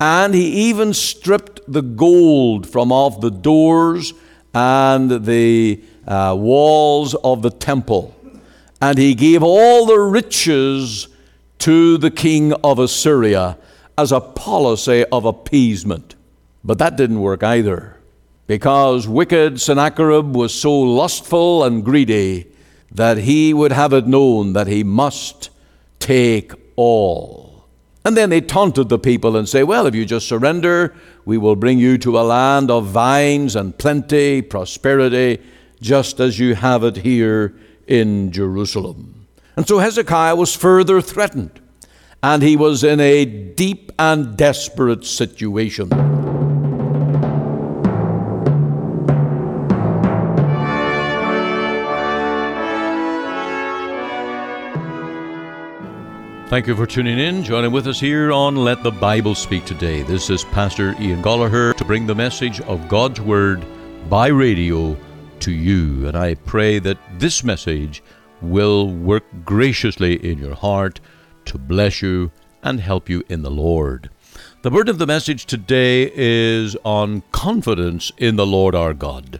And 0.00 0.34
he 0.34 0.68
even 0.68 0.94
stripped 0.94 1.60
the 1.66 1.82
gold 1.82 2.68
from 2.68 2.92
off 2.92 3.20
the 3.20 3.30
doors 3.30 4.14
and 4.54 5.24
the 5.24 5.82
uh, 6.06 6.36
walls 6.38 7.14
of 7.16 7.42
the 7.42 7.50
temple. 7.50 8.14
And 8.80 8.96
he 8.96 9.14
gave 9.14 9.42
all 9.42 9.86
the 9.86 9.98
riches 9.98 11.08
to 11.58 11.98
the 11.98 12.10
king 12.10 12.52
of 12.64 12.78
Assyria 12.78 13.58
as 13.96 14.12
a 14.12 14.20
policy 14.20 15.04
of 15.06 15.24
appeasement. 15.24 16.14
But 16.62 16.78
that 16.78 16.96
didn't 16.96 17.20
work 17.20 17.42
either, 17.42 17.96
because 18.46 19.08
wicked 19.08 19.60
Sennacherib 19.60 20.36
was 20.36 20.54
so 20.54 20.78
lustful 20.78 21.64
and 21.64 21.84
greedy 21.84 22.46
that 22.92 23.18
he 23.18 23.52
would 23.52 23.72
have 23.72 23.92
it 23.92 24.06
known 24.06 24.52
that 24.52 24.68
he 24.68 24.84
must 24.84 25.50
take 25.98 26.52
all. 26.76 27.57
And 28.08 28.16
then 28.16 28.30
they 28.30 28.40
taunted 28.40 28.88
the 28.88 28.98
people 28.98 29.36
and 29.36 29.46
say, 29.46 29.62
Well, 29.62 29.84
if 29.84 29.94
you 29.94 30.06
just 30.06 30.26
surrender, 30.26 30.94
we 31.26 31.36
will 31.36 31.56
bring 31.56 31.78
you 31.78 31.98
to 31.98 32.18
a 32.18 32.24
land 32.24 32.70
of 32.70 32.86
vines 32.86 33.54
and 33.54 33.76
plenty, 33.76 34.40
prosperity, 34.40 35.42
just 35.82 36.18
as 36.18 36.38
you 36.38 36.54
have 36.54 36.84
it 36.84 36.96
here 36.96 37.54
in 37.86 38.32
Jerusalem. 38.32 39.26
And 39.56 39.68
so 39.68 39.80
Hezekiah 39.80 40.36
was 40.36 40.56
further 40.56 41.02
threatened, 41.02 41.60
and 42.22 42.42
he 42.42 42.56
was 42.56 42.82
in 42.82 42.98
a 42.98 43.26
deep 43.26 43.92
and 43.98 44.38
desperate 44.38 45.04
situation. 45.04 45.90
Thank 56.48 56.66
you 56.66 56.74
for 56.74 56.86
tuning 56.86 57.18
in, 57.18 57.44
joining 57.44 57.72
with 57.72 57.86
us 57.86 58.00
here 58.00 58.32
on 58.32 58.56
Let 58.56 58.82
the 58.82 58.90
Bible 58.90 59.34
Speak 59.34 59.66
today. 59.66 60.00
This 60.02 60.30
is 60.30 60.44
Pastor 60.44 60.94
Ian 60.98 61.22
Goligher 61.22 61.76
to 61.76 61.84
bring 61.84 62.06
the 62.06 62.14
message 62.14 62.62
of 62.62 62.88
God's 62.88 63.20
Word 63.20 63.62
by 64.08 64.28
radio 64.28 64.96
to 65.40 65.52
you. 65.52 66.08
And 66.08 66.16
I 66.16 66.36
pray 66.36 66.78
that 66.78 66.96
this 67.18 67.44
message 67.44 68.02
will 68.40 68.88
work 68.88 69.24
graciously 69.44 70.14
in 70.26 70.38
your 70.38 70.54
heart 70.54 71.00
to 71.44 71.58
bless 71.58 72.00
you 72.00 72.30
and 72.62 72.80
help 72.80 73.10
you 73.10 73.22
in 73.28 73.42
the 73.42 73.50
Lord. 73.50 74.08
The 74.62 74.70
word 74.70 74.88
of 74.88 74.96
the 74.96 75.06
message 75.06 75.44
today 75.44 76.10
is 76.14 76.78
on 76.82 77.24
confidence 77.30 78.10
in 78.16 78.36
the 78.36 78.46
Lord 78.46 78.74
our 78.74 78.94
God. 78.94 79.38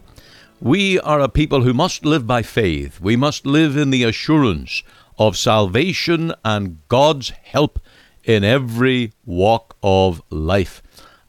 We 0.61 1.01
are 1.01 1.21
a 1.21 1.29
people 1.31 1.63
who 1.63 1.73
must 1.73 2.05
live 2.05 2.27
by 2.27 2.43
faith. 2.43 3.01
We 3.01 3.17
must 3.17 3.47
live 3.47 3.79
in 3.79 3.89
the 3.89 4.05
assurance 4.05 4.83
of 5.19 5.37
salvation 5.37 6.33
and 6.45 6.79
God's 6.89 7.31
help 7.31 7.81
in 8.25 8.45
every 8.45 9.13
walk 9.27 9.77
of 9.83 10.23
life. 10.31 10.83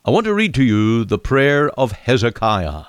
I 0.05 0.11
want 0.11 0.25
to 0.25 0.33
read 0.33 0.53
to 0.55 0.63
you 0.63 1.03
the 1.03 1.17
prayer 1.17 1.69
of 1.71 1.91
Hezekiah, 1.91 2.83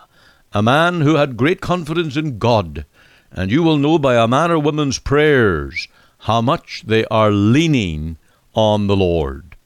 a 0.52 0.62
man 0.62 1.00
who 1.00 1.14
had 1.16 1.36
great 1.36 1.60
confidence 1.60 2.16
in 2.16 2.38
God, 2.38 2.84
and 3.32 3.50
you 3.50 3.62
will 3.62 3.78
know 3.78 3.98
by 3.98 4.16
a 4.16 4.28
man 4.28 4.50
or 4.50 4.58
woman's 4.58 4.98
prayers 4.98 5.88
how 6.18 6.42
much 6.42 6.82
they 6.86 7.04
are 7.06 7.30
leaning 7.30 8.18
on 8.54 8.86
the 8.86 8.96
Lord. 8.96 9.56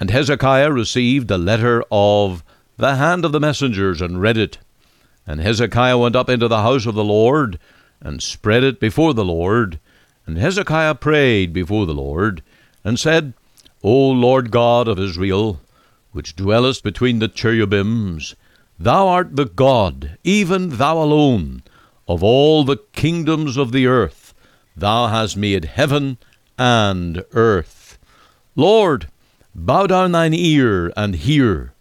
And 0.00 0.10
Hezekiah 0.10 0.72
received 0.72 1.30
a 1.30 1.38
letter 1.38 1.84
of 1.92 2.42
the 2.76 2.96
hand 2.96 3.24
of 3.24 3.32
the 3.32 3.40
messengers 3.40 4.00
and 4.00 4.20
read 4.20 4.38
it. 4.38 4.58
And 5.26 5.40
Hezekiah 5.40 5.98
went 5.98 6.16
up 6.16 6.30
into 6.30 6.48
the 6.48 6.62
house 6.62 6.86
of 6.86 6.94
the 6.94 7.04
Lord 7.04 7.58
and 8.00 8.22
spread 8.22 8.64
it 8.64 8.80
before 8.80 9.12
the 9.12 9.24
Lord 9.24 9.78
and 10.26 10.38
Hezekiah 10.38 10.96
prayed 10.96 11.52
before 11.52 11.86
the 11.86 11.94
Lord, 11.94 12.42
and 12.84 12.98
said, 12.98 13.34
O 13.82 14.10
Lord 14.10 14.50
God 14.50 14.88
of 14.88 14.98
Israel, 14.98 15.60
which 16.12 16.36
dwellest 16.36 16.82
between 16.82 17.18
the 17.18 17.28
cherubims, 17.28 18.34
thou 18.78 19.08
art 19.08 19.36
the 19.36 19.46
God, 19.46 20.18
even 20.24 20.76
thou 20.76 21.02
alone, 21.02 21.62
of 22.06 22.22
all 22.22 22.64
the 22.64 22.78
kingdoms 22.92 23.56
of 23.56 23.72
the 23.72 23.86
earth. 23.86 24.34
Thou 24.76 25.08
hast 25.08 25.36
made 25.36 25.64
heaven 25.64 26.18
and 26.58 27.24
earth. 27.32 27.98
Lord, 28.56 29.08
bow 29.54 29.86
down 29.86 30.12
thine 30.12 30.34
ear 30.34 30.92
and 30.96 31.14
hear. 31.14 31.72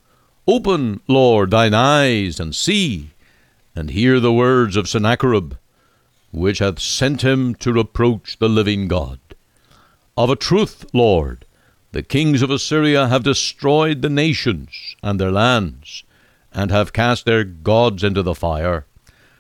Open, 0.48 1.02
Lord, 1.08 1.52
thine 1.52 1.74
eyes 1.74 2.40
and 2.40 2.56
see, 2.56 3.12
and 3.76 3.92
hear 3.92 4.20
the 4.20 4.34
words 4.34 4.76
of 4.76 4.90
Sennacherib 4.90 5.56
which 6.32 6.60
hath 6.60 6.80
sent 6.80 7.24
him 7.24 7.56
to 7.56 7.74
reproach 7.74 8.38
the 8.38 8.50
living 8.50 8.88
God. 8.88 9.20
Of 10.18 10.30
a 10.30 10.36
truth, 10.36 10.86
Lord, 10.94 11.46
the 11.92 12.04
kings 12.04 12.42
of 12.42 12.52
Assyria 12.52 13.08
have 13.08 13.24
destroyed 13.24 14.02
the 14.02 14.10
nations 14.10 14.96
and 15.02 15.20
their 15.20 15.32
lands, 15.32 16.04
and 16.54 16.72
have 16.72 16.94
cast 16.94 17.26
their 17.26 17.44
gods 17.44 18.04
into 18.04 18.22
the 18.22 18.36
fire. 18.36 18.86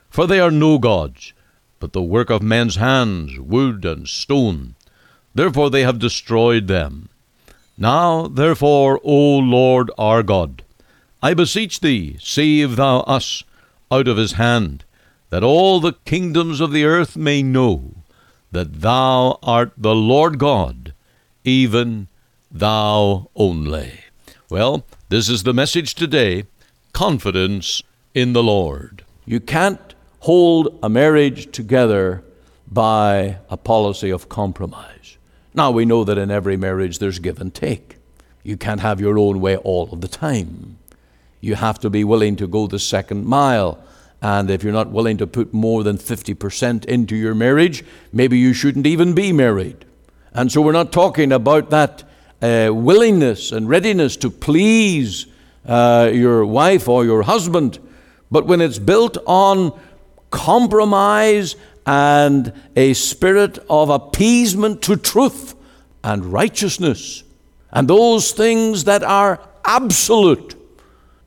For 0.10 0.26
they 0.26 0.40
are 0.40 0.52
no 0.52 0.80
gods, 0.80 1.34
but 1.80 1.94
the 1.94 2.02
work 2.02 2.30
of 2.30 2.42
men's 2.42 2.76
hands, 2.76 3.40
wood 3.40 3.86
and 3.86 4.08
stone. 4.08 4.76
Therefore 5.36 5.70
they 5.70 5.84
have 5.84 6.00
destroyed 6.00 6.68
them. 6.68 7.10
Now, 7.78 8.28
therefore, 8.28 9.00
O 9.04 9.38
Lord 9.38 9.92
our 9.98 10.24
God, 10.24 10.64
I 11.22 11.34
beseech 11.34 11.80
thee, 11.80 12.18
save 12.20 12.76
thou 12.76 13.02
us 13.02 13.44
out 13.92 14.08
of 14.08 14.18
his 14.18 14.34
hand, 14.34 14.84
that 15.30 15.44
all 15.44 15.80
the 15.80 15.94
kingdoms 16.06 16.60
of 16.60 16.72
the 16.72 16.86
earth 16.86 17.16
may 17.16 17.44
know 17.44 17.94
that 18.52 18.82
thou 18.82 19.38
art 19.44 19.74
the 19.78 19.96
Lord 19.96 20.40
God, 20.40 20.94
even 21.44 22.08
thou 22.52 23.30
only. 23.36 24.00
Well, 24.50 24.86
this 25.10 25.30
is 25.30 25.44
the 25.44 25.54
message 25.54 25.94
today 25.94 26.46
confidence 26.94 27.84
in 28.16 28.34
the 28.34 28.44
Lord. 28.44 29.04
You 29.26 29.40
can't 29.40 29.94
hold 30.22 30.78
a 30.82 30.90
marriage 30.90 31.52
together 31.52 32.24
by 32.68 33.38
a 33.50 33.58
policy 33.58 34.10
of 34.10 34.30
compromise. 34.30 35.18
Now, 35.54 35.72
we 35.72 35.86
know 35.86 36.04
that 36.04 36.18
in 36.18 36.32
every 36.32 36.58
marriage 36.58 37.00
there's 37.00 37.20
give 37.20 37.40
and 37.40 37.54
take. 37.54 37.98
You 38.44 38.58
can't 38.58 38.82
have 38.82 39.00
your 39.00 39.18
own 39.18 39.40
way 39.40 39.58
all 39.58 39.90
of 39.92 40.02
the 40.02 40.08
time. 40.08 40.78
You 41.42 41.56
have 41.56 41.80
to 41.80 41.90
be 41.90 42.04
willing 42.04 42.36
to 42.38 42.48
go 42.48 42.68
the 42.68 42.80
second 42.80 43.26
mile 43.26 43.84
and 44.22 44.50
if 44.50 44.64
you're 44.64 44.74
not 44.74 44.90
willing 44.90 45.18
to 45.18 45.28
put 45.28 45.54
more 45.54 45.84
than 45.84 45.98
50% 45.98 46.86
into 46.86 47.16
your 47.16 47.34
marriage, 47.34 47.84
maybe 48.12 48.38
you 48.38 48.54
shouldn't 48.54 48.86
even 48.86 49.14
be 49.14 49.32
married. 49.32 49.86
And 50.34 50.52
so 50.52 50.62
we're 50.62 50.74
not 50.74 50.92
talking 50.92 51.32
about 51.32 51.70
that 51.70 52.04
uh, 52.42 52.72
willingness 52.74 53.52
and 53.52 53.68
readiness 53.68 54.18
to 54.18 54.30
please 54.30 55.26
uh, 55.66 56.10
your 56.14 56.46
wife 56.46 56.88
or 56.88 57.06
your 57.06 57.24
husband, 57.24 57.80
but 58.32 58.46
when 58.46 58.62
it's 58.62 58.80
built 58.80 59.18
on 59.26 59.78
compromise 60.32 61.56
and 61.86 62.54
a 62.76 62.94
spirit 62.94 63.58
of 63.70 63.90
appeasement 63.90 64.82
to 64.84 64.96
truth 64.96 65.56
and 66.04 66.26
righteousness, 66.26 67.24
and 67.72 67.88
those 67.88 68.32
things 68.32 68.86
that 68.86 69.04
are 69.04 69.40
absolute. 69.66 70.56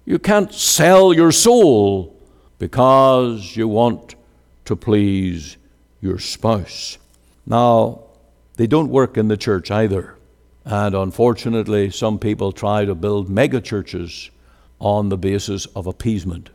You 0.04 0.18
can't 0.18 0.52
sell 0.52 1.12
your 1.12 1.32
soul 1.32 2.11
because 2.62 3.56
you 3.56 3.66
want 3.66 4.14
to 4.64 4.76
please 4.76 5.56
your 6.00 6.20
spouse. 6.20 6.96
Now, 7.44 8.04
they 8.54 8.68
don't 8.68 8.88
work 8.88 9.16
in 9.16 9.26
the 9.26 9.36
church 9.36 9.72
either. 9.72 10.16
And 10.64 10.94
unfortunately, 10.94 11.90
some 11.90 12.20
people 12.20 12.52
try 12.52 12.84
to 12.84 12.94
build 12.94 13.28
mega 13.28 13.60
churches 13.60 14.30
on 14.78 15.08
the 15.08 15.18
basis 15.18 15.66
of 15.74 15.88
appeasement 15.88 16.50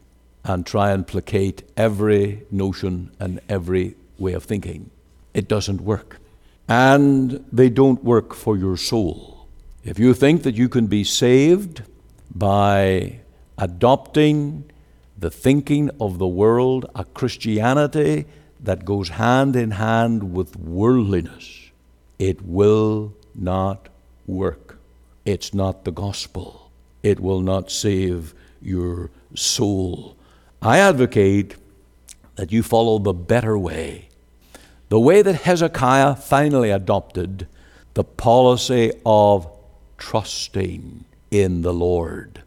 and 0.46 0.66
try 0.66 0.91
and 0.91 1.06
placate 1.06 1.63
every 1.75 2.44
notion 2.51 3.12
and 3.19 3.41
every 3.50 3.96
way 4.17 4.31
of 4.31 4.46
thinking. 4.46 4.90
It 5.34 5.50
doesn't 5.50 5.81
work. 5.81 6.22
And 6.69 7.44
they 7.51 7.69
don't 7.69 8.01
work 8.01 8.34
for 8.34 8.55
your 8.55 8.78
soul. 8.78 9.46
If 9.84 9.99
you 9.99 10.14
think 10.14 10.43
that 10.43 10.55
you 10.55 10.70
can 10.70 10.87
be 10.87 11.03
saved 11.03 11.81
by 12.34 13.20
adopting 13.58 14.72
the 15.17 15.31
thinking 15.31 15.90
of 15.99 16.19
the 16.19 16.28
world, 16.28 16.85
a 16.93 17.03
Christianity 17.03 18.25
that 18.64 18.85
goes 18.85 19.09
hand 19.09 19.55
in 19.55 19.72
hand 19.72 20.34
with 20.34 20.55
worldliness, 20.55 21.72
it 22.19 22.41
will 22.43 23.14
not 23.34 23.90
work. 24.25 24.79
It's 25.25 25.53
not 25.53 25.85
the 25.85 25.91
gospel. 25.91 26.72
It 27.03 27.19
will 27.19 27.41
not 27.41 27.72
save 27.72 28.34
your 28.61 29.09
soul. 29.35 30.16
I 30.61 30.79
advocate 30.79 31.55
that 32.35 32.52
you 32.52 32.64
follow 32.64 32.99
the 32.99 33.14
better 33.14 33.58
way. 33.58 34.09
The 34.90 34.99
way 34.99 35.22
that 35.22 35.41
Hezekiah 35.41 36.16
finally 36.16 36.72
adopted 36.72 37.47
the 37.93 38.03
policy 38.03 38.91
of 39.05 39.47
trusting 39.97 41.03
in 41.31 41.61
the 41.61 41.73
Lord. 41.73 42.43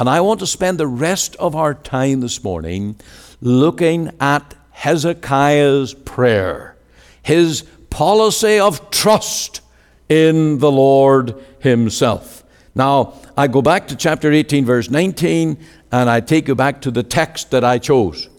And 0.00 0.08
I 0.08 0.22
want 0.22 0.40
to 0.40 0.46
spend 0.46 0.78
the 0.78 0.86
rest 0.86 1.36
of 1.36 1.54
our 1.54 1.74
time 1.74 2.22
this 2.22 2.42
morning 2.42 2.96
looking 3.42 4.10
at 4.18 4.54
Hezekiah's 4.70 5.92
prayer, 5.92 6.74
his 7.22 7.66
policy 7.90 8.58
of 8.58 8.90
trust 8.90 9.60
in 10.08 10.58
the 10.58 10.72
Lord 10.72 11.34
himself. 11.58 12.42
Now, 12.74 13.12
I 13.36 13.46
go 13.46 13.60
back 13.60 13.88
to 13.88 13.96
chapter 13.96 14.32
18, 14.32 14.64
verse 14.64 14.88
19, 14.88 15.58
and 15.92 16.08
I 16.08 16.20
take 16.20 16.48
you 16.48 16.54
back 16.54 16.80
to 16.80 16.90
the 16.90 17.02
text 17.02 17.50
that 17.50 17.62
I 17.62 17.76
chose. 17.76 18.30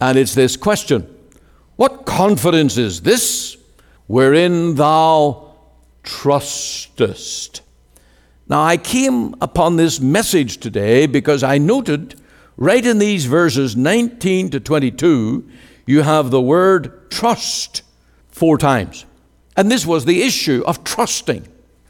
And 0.00 0.16
it's 0.16 0.34
this 0.34 0.56
question 0.56 1.06
What 1.76 2.06
confidence 2.06 2.78
is 2.78 3.02
this 3.02 3.58
wherein 4.06 4.74
thou 4.74 5.52
trustest? 6.02 7.60
Now, 8.50 8.64
I 8.64 8.78
came 8.78 9.36
upon 9.40 9.76
this 9.76 10.00
message 10.00 10.58
today 10.58 11.06
because 11.06 11.44
I 11.44 11.58
noted 11.58 12.20
right 12.56 12.84
in 12.84 12.98
these 12.98 13.26
verses 13.26 13.76
19 13.76 14.50
to 14.50 14.58
22, 14.58 15.48
you 15.86 16.02
have 16.02 16.32
the 16.32 16.40
word 16.40 17.12
trust 17.12 17.82
four 18.26 18.58
times. 18.58 19.04
And 19.56 19.70
this 19.70 19.86
was 19.86 20.04
the 20.04 20.24
issue 20.24 20.64
of 20.66 20.82
trusting. 20.82 21.46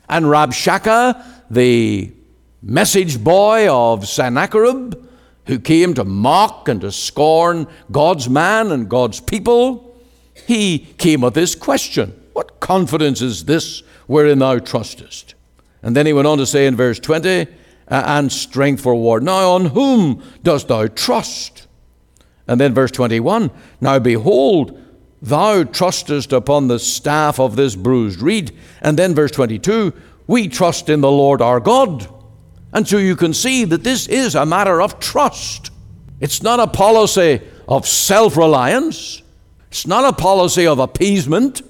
And 0.07 0.27
Rabshakeh, 0.27 1.25
the 1.51 2.13
message 2.61 3.25
boy 3.25 3.67
of 3.67 4.07
Sennacherib, 4.07 5.03
who 5.47 5.59
came 5.59 5.95
to 5.95 6.05
mock 6.05 6.69
and 6.69 6.83
to 6.83 6.93
scorn 6.93 7.69
God's 7.91 8.29
man 8.29 8.71
and 8.71 8.87
God's 8.87 9.19
people, 9.19 9.99
he 10.35 10.81
came 10.99 11.23
with 11.23 11.33
this 11.33 11.55
question 11.55 12.11
What 12.35 12.61
confidence 12.61 13.23
is 13.23 13.47
this 13.47 13.83
wherein 14.07 14.41
thou 14.41 14.59
trustest? 14.59 15.37
And 15.83 15.97
then 15.97 16.07
he 16.07 16.13
went 16.13 16.27
on 16.27 16.39
to 16.39 16.47
say 16.47 16.67
in 16.67 16.77
verse 16.77 16.99
20, 16.99 17.47
and 17.91 18.31
strength 18.31 18.83
for 18.83 18.95
war. 18.95 19.21
Now, 19.21 19.53
on 19.53 19.67
whom 19.67 20.23
dost 20.43 20.69
thou 20.69 20.87
trust? 20.87 21.67
And 22.47 22.61
then 22.61 22.73
verse 22.73 22.91
21 22.93 23.51
Now 23.81 23.99
behold, 23.99 24.81
thou 25.21 25.65
trustest 25.65 26.33
upon 26.33 26.69
the 26.69 26.79
staff 26.79 27.39
of 27.39 27.57
this 27.57 27.75
bruised 27.77 28.23
reed. 28.23 28.57
And 28.81 28.99
then 28.99 29.15
verse 29.15 29.33
22 29.33 29.93
We 30.27 30.49
trust 30.49 30.89
in 30.89 31.01
the 31.01 31.11
Lord 31.11 31.43
our 31.43 31.61
God. 31.61 32.09
And 32.73 32.87
so 32.87 32.99
you 32.99 33.17
can 33.17 33.35
see 33.35 33.65
that 33.65 33.83
this 33.83 34.07
is 34.07 34.35
a 34.35 34.47
matter 34.47 34.81
of 34.81 35.01
trust. 35.01 35.71
It's 36.21 36.43
not 36.43 36.61
a 36.61 36.67
policy 36.67 37.41
of 37.69 37.87
self 37.87 38.37
reliance, 38.37 39.23
it's 39.69 39.87
not 39.87 40.05
a 40.05 40.13
policy 40.13 40.67
of 40.67 40.79
appeasement, 40.79 41.63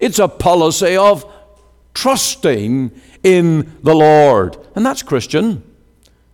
it's 0.00 0.18
a 0.18 0.28
policy 0.28 0.96
of 0.96 1.30
trusting 1.94 2.90
in 3.22 3.78
the 3.82 3.94
Lord. 3.94 4.56
And 4.74 4.84
that's 4.84 5.02
Christian. 5.02 5.62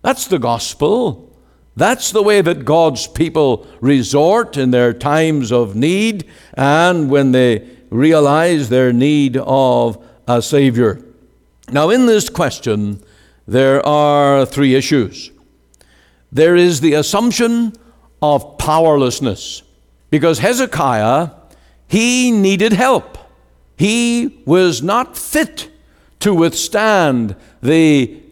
That's 0.02 0.26
the 0.26 0.38
gospel. 0.38 1.36
That's 1.76 2.10
the 2.10 2.22
way 2.22 2.40
that 2.40 2.64
God's 2.64 3.06
people 3.06 3.66
resort 3.80 4.56
in 4.56 4.70
their 4.70 4.92
times 4.92 5.52
of 5.52 5.76
need 5.76 6.24
and 6.54 7.08
when 7.10 7.32
they 7.32 7.68
realize 7.90 8.68
their 8.68 8.92
need 8.92 9.36
of 9.36 10.04
a 10.26 10.42
Savior. 10.42 11.00
Now, 11.70 11.90
in 11.90 12.06
this 12.06 12.28
question, 12.28 13.02
there 13.46 13.84
are 13.86 14.44
three 14.44 14.74
issues. 14.74 15.30
There 16.32 16.56
is 16.56 16.80
the 16.80 16.94
assumption 16.94 17.72
of 18.20 18.58
powerlessness, 18.58 19.62
because 20.10 20.40
Hezekiah, 20.40 21.30
he 21.86 22.30
needed 22.30 22.72
help. 22.72 23.16
He 23.76 24.42
was 24.44 24.82
not 24.82 25.16
fit 25.16 25.70
to 26.20 26.34
withstand 26.34 27.36
the 27.62 28.22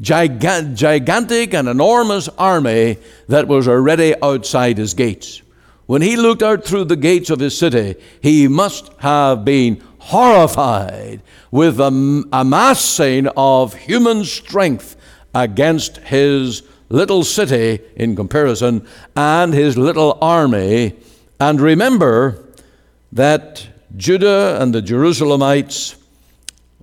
gigantic 0.00 1.54
and 1.54 1.68
enormous 1.68 2.28
army 2.38 2.98
that 3.28 3.46
was 3.46 3.68
already 3.68 4.14
outside 4.22 4.78
his 4.78 4.94
gates. 4.94 5.42
When 5.86 6.02
he 6.02 6.16
looked 6.16 6.42
out 6.42 6.64
through 6.64 6.86
the 6.86 6.96
gates 6.96 7.30
of 7.30 7.40
his 7.40 7.56
city, 7.56 7.96
he 8.20 8.48
must 8.48 8.90
have 8.98 9.44
been 9.44 9.82
horrified 9.98 11.22
with 11.50 11.76
the 11.76 12.24
amassing 12.32 13.28
of 13.36 13.74
human 13.74 14.24
strength 14.24 14.96
against 15.34 15.98
his 15.98 16.62
little 16.88 17.24
city 17.24 17.80
in 17.96 18.16
comparison 18.16 18.86
and 19.14 19.52
his 19.52 19.76
little 19.76 20.18
army. 20.20 20.94
And 21.38 21.60
remember 21.60 22.44
that 23.12 23.66
Judah 23.96 24.58
and 24.60 24.74
the 24.74 24.82
Jerusalemites 24.82 25.96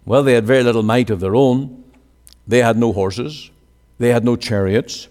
well, 0.06 0.24
they 0.24 0.34
had 0.34 0.46
very 0.46 0.64
little 0.64 0.84
might 0.84 1.10
of 1.10 1.20
their 1.20 1.36
own. 1.36 1.84
They 2.48 2.60
had 2.60 2.78
no 2.78 2.92
horses, 2.92 3.52
they 3.98 4.10
had 4.10 4.26
no 4.26 4.36
chariots. 4.36 5.08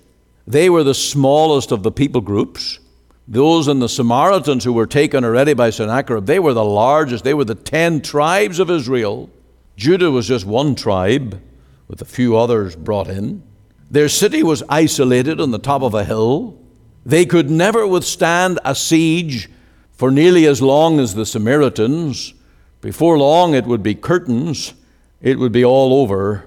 They 0.47 0.69
were 0.69 0.83
the 0.83 0.95
smallest 0.95 1.71
of 1.71 1.83
the 1.83 1.93
people 1.93 2.21
groups. 2.21 2.81
Those 3.29 3.69
and 3.69 3.81
the 3.81 3.89
Samaritans 3.89 4.65
who 4.65 4.73
were 4.73 4.87
taken 4.87 5.25
already 5.25 5.55
by 5.55 5.71
Sennacherib, 5.71 6.27
they 6.27 6.41
were 6.41 6.55
the 6.55 6.65
largest. 6.65 7.23
They 7.23 7.35
were 7.35 7.45
the 7.45 7.55
ten 7.55 8.01
tribes 8.01 8.59
of 8.59 8.69
Israel. 8.69 9.31
Judah 9.77 10.11
was 10.11 10.27
just 10.27 10.45
one 10.45 10.75
tribe, 10.75 11.41
with 11.87 12.03
a 12.03 12.07
few 12.07 12.37
others 12.37 12.75
brought 12.75 13.07
in. 13.07 13.45
Their 13.89 14.09
city 14.09 14.43
was 14.43 14.65
isolated 14.69 15.41
on 15.41 15.53
the 15.53 15.59
top 15.59 15.83
of 15.83 15.95
a 15.95 16.05
hill. 16.05 16.59
They 17.07 17.25
could 17.25 17.49
never 17.49 17.87
withstand 17.87 18.59
a 18.65 18.75
siege 18.75 19.49
for 19.93 20.11
nearly 20.11 20.47
as 20.47 20.61
long 20.61 20.99
as 20.99 21.15
the 21.15 21.27
Samaritans. 21.27 22.35
Before 22.81 23.19
long, 23.19 23.55
it 23.55 23.67
would 23.67 23.83
be 23.83 23.95
curtains 23.95 24.75
it 25.21 25.39
would 25.39 25.53
be 25.53 25.65
all 25.65 25.95
over. 26.01 26.47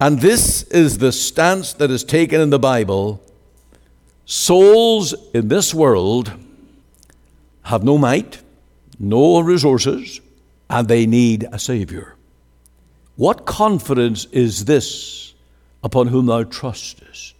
And 0.00 0.20
this 0.20 0.62
is 0.64 0.98
the 0.98 1.12
stance 1.12 1.72
that 1.74 1.90
is 1.90 2.04
taken 2.04 2.40
in 2.40 2.50
the 2.50 2.58
Bible. 2.58 3.22
Souls 4.26 5.14
in 5.32 5.48
this 5.48 5.74
world 5.74 6.32
have 7.62 7.84
no 7.84 7.98
might, 7.98 8.42
no 8.98 9.40
resources, 9.40 10.20
and 10.68 10.88
they 10.88 11.06
need 11.06 11.46
a 11.52 11.58
Savior. 11.58 12.16
What 13.16 13.44
confidence 13.44 14.24
is 14.26 14.64
this 14.64 15.34
upon 15.84 16.08
whom 16.08 16.26
thou 16.26 16.44
trustest? 16.44 17.34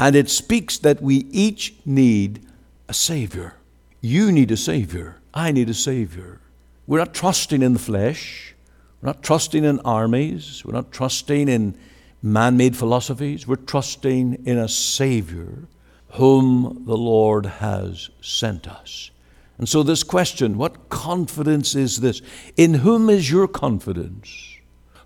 And 0.00 0.16
it 0.16 0.30
speaks 0.30 0.78
that 0.78 1.02
we 1.02 1.26
each 1.30 1.74
need 1.84 2.40
a 2.88 2.94
Savior. 2.94 3.54
You 4.00 4.32
need 4.32 4.50
a 4.50 4.56
Savior. 4.56 5.16
I 5.34 5.52
need 5.52 5.68
a 5.68 5.74
Savior. 5.74 6.40
We're 6.86 6.98
not 6.98 7.14
trusting 7.14 7.62
in 7.62 7.74
the 7.74 7.78
flesh. 7.78 8.54
We're 9.00 9.08
not 9.08 9.22
trusting 9.22 9.64
in 9.64 9.80
armies. 9.80 10.62
We're 10.64 10.72
not 10.72 10.92
trusting 10.92 11.48
in 11.48 11.78
man 12.22 12.56
made 12.56 12.76
philosophies. 12.76 13.46
We're 13.46 13.56
trusting 13.56 14.44
in 14.44 14.58
a 14.58 14.68
Savior 14.68 15.68
whom 16.12 16.84
the 16.86 16.96
Lord 16.96 17.46
has 17.46 18.10
sent 18.20 18.66
us. 18.66 19.10
And 19.58 19.68
so, 19.68 19.82
this 19.82 20.02
question 20.02 20.56
what 20.56 20.88
confidence 20.88 21.74
is 21.74 22.00
this? 22.00 22.22
In 22.56 22.74
whom 22.74 23.10
is 23.10 23.30
your 23.30 23.48
confidence? 23.48 24.56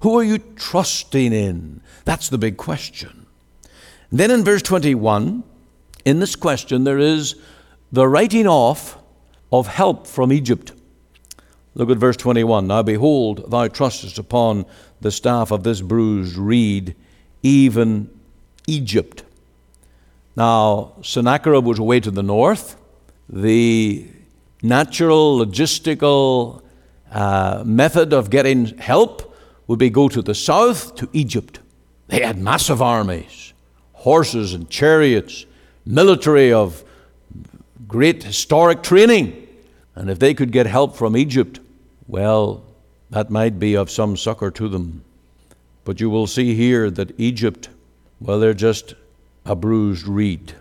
Who 0.01 0.19
are 0.19 0.25
you 0.25 0.39
trusting 0.39 1.33
in? 1.33 1.81
That's 2.05 2.29
the 2.29 2.39
big 2.39 2.57
question. 2.57 3.27
And 4.11 4.21
then 4.21 4.31
in 4.31 4.45
verse 4.45 4.63
21, 4.63 5.43
in 6.05 6.21
this 6.21 6.37
question, 6.37 6.85
there 6.85 6.99
is 6.99 7.37
the 7.93 8.07
writing 8.09 8.47
off 8.47 8.99
of 9.53 9.69
help 9.69 10.07
from 10.07 10.33
Egypt. 10.33 10.73
Look 11.75 11.91
at 11.91 11.97
verse 11.97 12.17
21. 12.17 12.67
Now 12.67 12.83
behold, 12.83 13.51
thou 13.51 13.69
trustest 13.69 14.19
upon 14.19 14.67
the 15.01 15.11
staff 15.11 15.51
of 15.51 15.63
this 15.63 15.81
bruised 15.81 16.37
reed, 16.37 16.95
even 17.43 18.11
Egypt. 18.67 19.25
Now, 20.37 20.95
Sennacherib 21.03 21.65
was 21.65 21.79
away 21.79 22.01
to 22.01 22.11
the 22.11 22.23
north. 22.23 22.77
The 23.29 24.07
natural, 24.63 25.39
logistical 25.39 26.63
uh, 27.11 27.63
method 27.67 28.13
of 28.13 28.31
getting 28.31 28.79
help 28.79 29.35
would 29.67 29.79
be 29.79 29.91
go 29.91 30.09
to 30.09 30.23
the 30.23 30.35
south, 30.35 30.95
to 30.97 31.09
Egypt. 31.13 31.61
They 32.09 32.21
had 32.21 32.39
massive 32.39 32.83
armies, 32.83 33.53
horses 33.93 34.55
and 34.55 34.69
chariots, 34.69 35.47
military 35.85 36.53
of 36.53 36.85
great 37.89 38.23
historic 38.23 38.83
training. 38.83 39.42
And 39.95 40.11
if 40.11 40.19
they 40.19 40.35
could 40.35 40.53
get 40.53 40.67
help 40.67 40.97
from 40.97 41.17
Egypt, 41.17 41.61
well, 42.07 42.65
that 43.11 43.31
might 43.31 43.59
be 43.59 43.75
of 43.75 43.91
some 43.91 44.17
succor 44.17 44.51
to 44.53 44.69
them. 44.69 45.05
But 45.85 46.01
you 46.01 46.09
will 46.09 46.27
see 46.27 46.55
here 46.55 46.91
that 46.91 47.19
Egypt, 47.19 47.69
well, 48.21 48.39
they're 48.39 48.55
just 48.55 48.95
a 49.45 49.57
bruised 49.57 50.07
reed, 50.07 50.55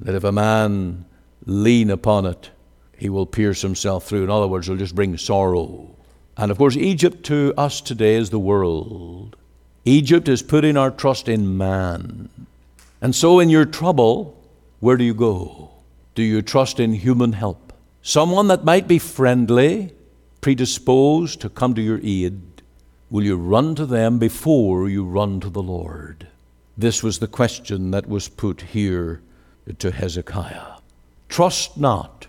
that 0.00 0.14
if 0.14 0.24
a 0.24 0.32
man 0.32 1.04
lean 1.46 1.90
upon 1.90 2.26
it, 2.26 2.50
he 2.96 3.08
will 3.08 3.26
pierce 3.26 3.62
himself 3.62 4.06
through. 4.06 4.24
In 4.24 4.30
other 4.30 4.46
words, 4.46 4.68
it'll 4.68 4.78
just 4.78 4.94
bring 4.94 5.16
sorrow. 5.16 5.90
And 6.36 6.50
of 6.50 6.58
course, 6.58 6.76
Egypt 6.76 7.24
to 7.26 7.54
us 7.56 7.80
today 7.80 8.14
is 8.16 8.30
the 8.30 8.38
world. 8.38 9.36
Egypt 9.84 10.28
is 10.28 10.42
putting 10.42 10.76
our 10.76 10.90
trust 10.90 11.28
in 11.28 11.56
man. 11.56 12.28
And 13.00 13.14
so, 13.14 13.38
in 13.38 13.50
your 13.50 13.66
trouble, 13.66 14.42
where 14.80 14.96
do 14.96 15.04
you 15.04 15.14
go? 15.14 15.70
Do 16.14 16.22
you 16.22 16.42
trust 16.42 16.80
in 16.80 16.94
human 16.94 17.32
help? 17.32 17.73
Someone 18.04 18.48
that 18.48 18.64
might 18.64 18.86
be 18.86 18.98
friendly, 18.98 19.92
predisposed 20.42 21.40
to 21.40 21.48
come 21.48 21.74
to 21.74 21.82
your 21.82 21.98
aid, 22.04 22.40
will 23.10 23.24
you 23.24 23.36
run 23.36 23.74
to 23.74 23.86
them 23.86 24.18
before 24.18 24.88
you 24.88 25.04
run 25.04 25.40
to 25.40 25.48
the 25.48 25.62
Lord? 25.62 26.28
This 26.76 27.02
was 27.02 27.18
the 27.18 27.26
question 27.26 27.90
that 27.92 28.08
was 28.08 28.28
put 28.28 28.60
here 28.60 29.22
to 29.78 29.90
Hezekiah. 29.90 30.78
Trust 31.28 31.78
not 31.78 32.26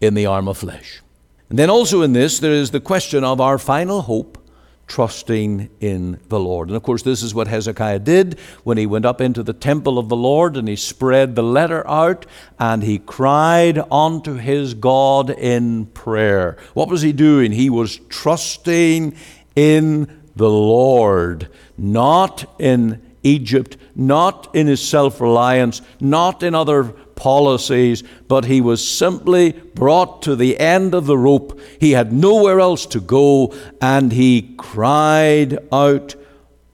in 0.00 0.14
the 0.14 0.26
arm 0.26 0.48
of 0.48 0.56
flesh. 0.56 1.02
And 1.50 1.58
then 1.58 1.68
also 1.68 2.02
in 2.02 2.14
this, 2.14 2.38
there 2.38 2.52
is 2.52 2.70
the 2.70 2.80
question 2.80 3.22
of 3.22 3.40
our 3.40 3.58
final 3.58 4.02
hope 4.02 4.38
trusting 4.88 5.68
in 5.80 6.18
the 6.28 6.40
Lord. 6.40 6.68
And 6.68 6.76
of 6.76 6.82
course, 6.82 7.02
this 7.02 7.22
is 7.22 7.34
what 7.34 7.46
Hezekiah 7.46 8.00
did 8.00 8.38
when 8.64 8.78
he 8.78 8.86
went 8.86 9.04
up 9.04 9.20
into 9.20 9.42
the 9.42 9.52
temple 9.52 9.98
of 9.98 10.08
the 10.08 10.16
Lord 10.16 10.56
and 10.56 10.66
he 10.66 10.76
spread 10.76 11.36
the 11.36 11.42
letter 11.42 11.86
out 11.86 12.26
and 12.58 12.82
he 12.82 12.98
cried 12.98 13.78
unto 13.92 14.34
his 14.34 14.74
God 14.74 15.30
in 15.30 15.86
prayer. 15.86 16.56
What 16.74 16.88
was 16.88 17.02
he 17.02 17.12
doing? 17.12 17.52
He 17.52 17.70
was 17.70 18.00
trusting 18.08 19.14
in 19.54 20.22
the 20.34 20.50
Lord, 20.50 21.48
not 21.76 22.50
in 22.58 23.02
Egypt, 23.22 23.76
not 23.94 24.54
in 24.54 24.66
his 24.66 24.86
self 24.86 25.20
reliance, 25.20 25.82
not 26.00 26.42
in 26.42 26.54
other 26.54 26.94
policies, 27.18 28.04
but 28.28 28.44
he 28.44 28.60
was 28.60 28.86
simply 28.88 29.50
brought 29.50 30.22
to 30.22 30.36
the 30.36 30.58
end 30.58 30.94
of 30.94 31.06
the 31.06 31.18
rope. 31.18 31.60
He 31.80 31.90
had 31.90 32.12
nowhere 32.12 32.60
else 32.60 32.86
to 32.86 33.00
go, 33.00 33.52
and 33.82 34.12
he 34.12 34.54
cried 34.56 35.58
out 35.72 36.14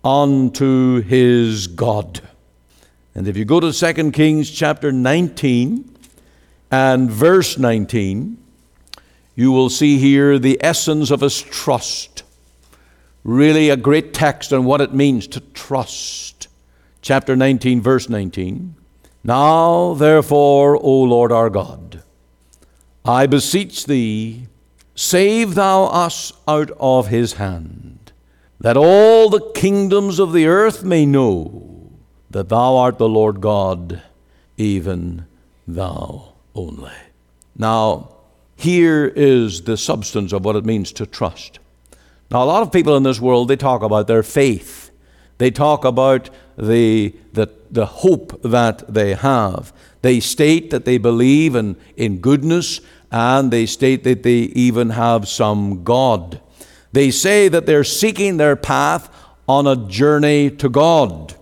unto 0.05 1.01
his 1.01 1.67
God. 1.67 2.21
And 3.15 3.27
if 3.27 3.37
you 3.39 3.47
go 3.47 3.59
to 3.59 3.73
2 3.73 4.13
Kings 4.13 4.51
chapter 4.51 4.93
19 4.93 5.97
and 6.71 7.11
verse 7.11 7.57
19, 7.57 8.37
you 9.35 9.51
will 9.51 9.71
see 9.71 9.99
here 9.99 10.39
the 10.39 10.59
essence 10.63 11.11
of 11.11 11.23
his 11.23 11.41
trust. 11.41 12.23
Really, 13.25 13.71
a 13.71 13.77
great 13.77 14.13
text 14.13 14.53
on 14.53 14.65
what 14.65 14.83
it 14.83 14.93
means 14.93 15.27
to 15.29 15.41
trust. 15.41 16.49
Chapter 17.01 17.35
19, 17.35 17.81
verse 17.81 18.11
19. 18.11 18.77
Now, 19.25 19.95
therefore, 19.95 20.76
O 20.76 21.00
Lord 21.00 21.33
our 21.33 21.49
God, 21.49 22.02
I 23.07 23.26
beseech 23.26 23.87
thee, 23.87 24.49
save 24.95 25.54
thou 25.54 25.85
us 25.85 26.33
out 26.47 26.71
of 26.78 27.09
his 27.09 27.35
hand, 27.35 28.12
that 28.61 28.76
all 28.76 29.31
the 29.31 29.50
kingdoms 29.52 30.19
of 30.19 30.35
the 30.35 30.47
earth 30.47 30.85
may 30.85 31.07
know 31.07 31.90
that 32.31 32.50
thou 32.50 32.76
art 32.76 32.99
the 32.99 33.09
Lord 33.09 33.40
God, 33.40 34.02
even 34.59 35.25
thou 35.66 36.35
only. 36.54 36.93
Now, 37.57 38.11
here 38.57 39.07
is 39.07 39.62
the 39.62 39.76
substance 39.76 40.33
of 40.33 40.45
what 40.45 40.57
it 40.57 40.66
means 40.66 40.93
to 40.93 41.07
trust. 41.07 41.59
Now, 42.31 42.43
a 42.43 42.45
lot 42.45 42.62
of 42.62 42.73
people 42.73 42.97
in 42.97 43.02
this 43.04 43.21
world, 43.21 43.49
they 43.49 43.57
talk 43.57 43.83
about 43.83 44.07
their 44.07 44.23
faith. 44.23 44.90
They 45.38 45.50
talk 45.50 45.85
about 45.85 46.31
the, 46.56 47.14
the, 47.32 47.49
the 47.70 47.87
hope 47.87 48.40
that 48.42 48.92
they 48.92 49.14
have. 49.14 49.73
They 50.02 50.20
state 50.20 50.70
that 50.70 50.84
they 50.84 50.99
believe 50.99 51.54
in, 51.54 51.76
in 51.96 52.18
goodness, 52.18 52.80
and 53.11 53.50
they 53.50 53.66
state 53.66 54.04
that 54.04 54.23
they 54.23 54.40
even 54.54 54.90
have 54.90 55.28
some 55.28 55.84
God. 55.84 56.40
They 56.92 57.11
say 57.11 57.49
that 57.49 57.66
they're 57.66 57.84
seeking 57.84 58.37
their 58.37 58.56
path 58.56 59.11
on 59.49 59.66
a 59.66 59.76
journey 59.76 60.50
to 60.50 60.68
God. 60.68 61.34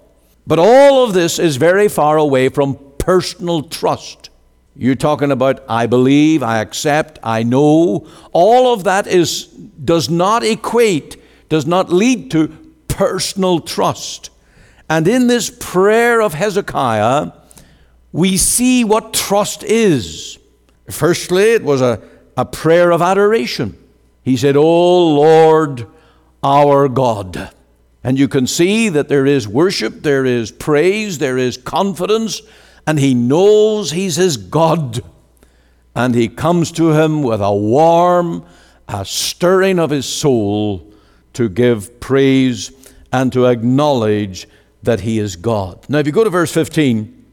But 0.47 0.59
all 0.59 1.05
of 1.05 1.15
this 1.15 1.39
is 1.39 1.57
very 1.57 1.89
far 1.89 2.17
away 2.17 2.49
from 2.49 2.79
personal 2.99 3.63
trust. 3.63 4.31
You're 4.75 4.95
talking 4.95 5.31
about 5.31 5.65
I 5.69 5.87
believe, 5.87 6.43
I 6.43 6.61
accept, 6.61 7.19
I 7.23 7.43
know. 7.43 8.07
All 8.33 8.73
of 8.73 8.85
that 8.85 9.07
is 9.07 9.45
does 9.45 10.09
not 10.09 10.43
equate, 10.43 11.17
does 11.49 11.67
not 11.67 11.93
lead 11.93 12.31
to 12.31 12.49
personal 12.89 13.61
trust. 13.61 14.31
And 14.93 15.09
in 15.09 15.27
this 15.27 15.49
prayer 15.49 16.21
of 16.21 16.35
Hezekiah, 16.35 17.33
we 18.13 18.37
see 18.37 18.85
what 18.85 19.15
trust 19.15 19.65
is. 19.65 20.39
Firstly, 20.91 21.53
it 21.55 21.65
was 21.65 21.81
a, 21.81 22.03
a 22.37 22.45
prayer 22.45 22.93
of 22.93 23.01
adoration. 23.01 23.75
He 24.23 24.37
said, 24.37 24.55
O 24.55 25.15
Lord, 25.15 25.87
our 26.43 26.91
God. 26.91 27.55
And 28.05 28.19
you 28.19 28.29
can 28.29 28.47
see 28.47 28.91
that 28.91 29.09
there 29.09 29.25
is 29.25 29.49
worship, 29.49 30.03
there 30.03 30.27
is 30.27 30.53
praise, 30.53 31.17
there 31.17 31.39
is 31.39 31.57
confidence, 31.57 32.43
and 32.87 32.99
he 32.99 33.15
knows 33.15 33.93
he's 33.93 34.17
his 34.17 34.37
God. 34.37 35.01
And 35.97 36.15
he 36.15 36.29
comes 36.29 36.71
to 36.73 36.93
him 36.93 37.23
with 37.23 37.41
a 37.41 37.55
warm, 37.55 38.45
a 38.89 39.07
stirring 39.07 39.79
of 39.79 39.89
his 39.89 40.05
soul 40.05 40.93
to 41.33 41.49
give 41.49 41.99
praise 41.99 42.73
and 43.11 43.33
to 43.33 43.47
acknowledge 43.47 44.47
that 44.83 45.01
he 45.01 45.19
is 45.19 45.37
God. 45.37 45.85
Now, 45.89 45.99
if 45.99 46.07
you 46.07 46.13
go 46.13 46.25
to 46.25 46.31
verse 46.31 46.53
15, 46.53 47.25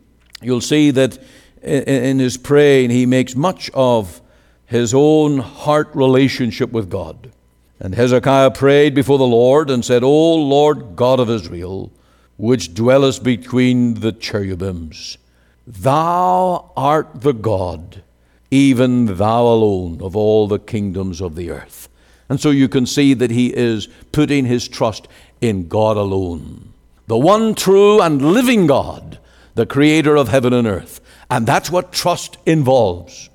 you'll 0.42 0.62
see 0.62 0.92
that 0.92 1.18
in 1.62 2.20
his 2.20 2.38
praying, 2.38 2.90
he 2.90 3.06
makes 3.06 3.36
much 3.36 3.70
of 3.74 4.22
his 4.66 4.94
own 4.94 5.40
heart 5.40 5.90
relationship 5.94 6.72
with 6.72 6.90
God. 6.90 7.32
And 7.80 7.96
Hezekiah 7.96 8.52
prayed 8.52 8.94
before 8.94 9.18
the 9.18 9.26
Lord 9.26 9.70
and 9.70 9.84
said, 9.84 10.04
O 10.04 10.36
Lord 10.36 10.96
God 10.96 11.20
of 11.20 11.30
Israel, 11.30 11.92
which 12.38 12.74
dwellest 12.74 13.24
between 13.24 13.96
the 13.96 14.12
cherubims, 14.12 15.18
thou 15.66 16.72
art 16.78 17.22
the 17.22 17.34
God, 17.34 18.04
even 18.52 19.18
thou 19.18 19.44
alone, 19.44 20.02
of 20.02 20.16
all 20.16 20.48
the 20.48 20.60
kingdoms 20.60 21.20
of 21.20 21.36
the 21.36 21.50
earth. 21.52 21.90
And 22.30 22.40
so 22.40 22.52
you 22.52 22.70
can 22.70 22.86
see 22.86 23.14
that 23.16 23.32
he 23.32 23.48
is 23.54 23.88
putting 24.12 24.46
his 24.46 24.68
trust 24.68 25.08
in 25.42 25.68
God 25.68 25.98
alone 25.98 26.69
the 27.10 27.18
one 27.18 27.56
true 27.56 28.00
and 28.00 28.22
living 28.22 28.68
God, 28.68 29.18
the 29.56 29.66
creator 29.66 30.16
of 30.16 30.28
heaven 30.28 30.54
and 30.54 30.68
earth. 30.68 31.02
And 31.28 31.48
that's 31.48 31.72
what 31.72 31.92
trust 31.92 32.38
involves. 32.46 33.32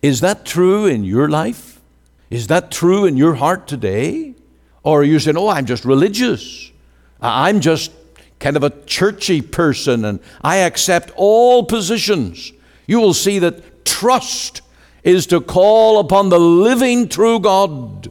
Is 0.00 0.22
that 0.22 0.46
true 0.46 0.86
in 0.86 1.04
your 1.04 1.28
life? 1.28 1.82
Is 2.30 2.46
that 2.46 2.70
true 2.70 3.04
in 3.04 3.18
your 3.18 3.34
heart 3.34 3.68
today? 3.68 4.34
Or 4.82 5.02
are 5.02 5.04
you 5.04 5.18
saying, 5.18 5.36
oh, 5.36 5.48
I'm 5.48 5.66
just 5.66 5.84
religious? 5.84 6.72
I'm 7.20 7.60
just 7.60 7.92
kind 8.38 8.56
of 8.56 8.64
a 8.64 8.70
churchy 8.86 9.42
person 9.42 10.06
and 10.06 10.20
I 10.40 10.56
accept 10.56 11.12
all 11.14 11.66
positions. 11.66 12.54
You 12.86 13.00
will 13.00 13.12
see 13.12 13.38
that 13.40 13.84
trust 13.84 14.62
is 15.02 15.26
to 15.26 15.42
call 15.42 16.00
upon 16.00 16.30
the 16.30 16.40
living 16.40 17.06
true 17.06 17.38
God 17.38 18.10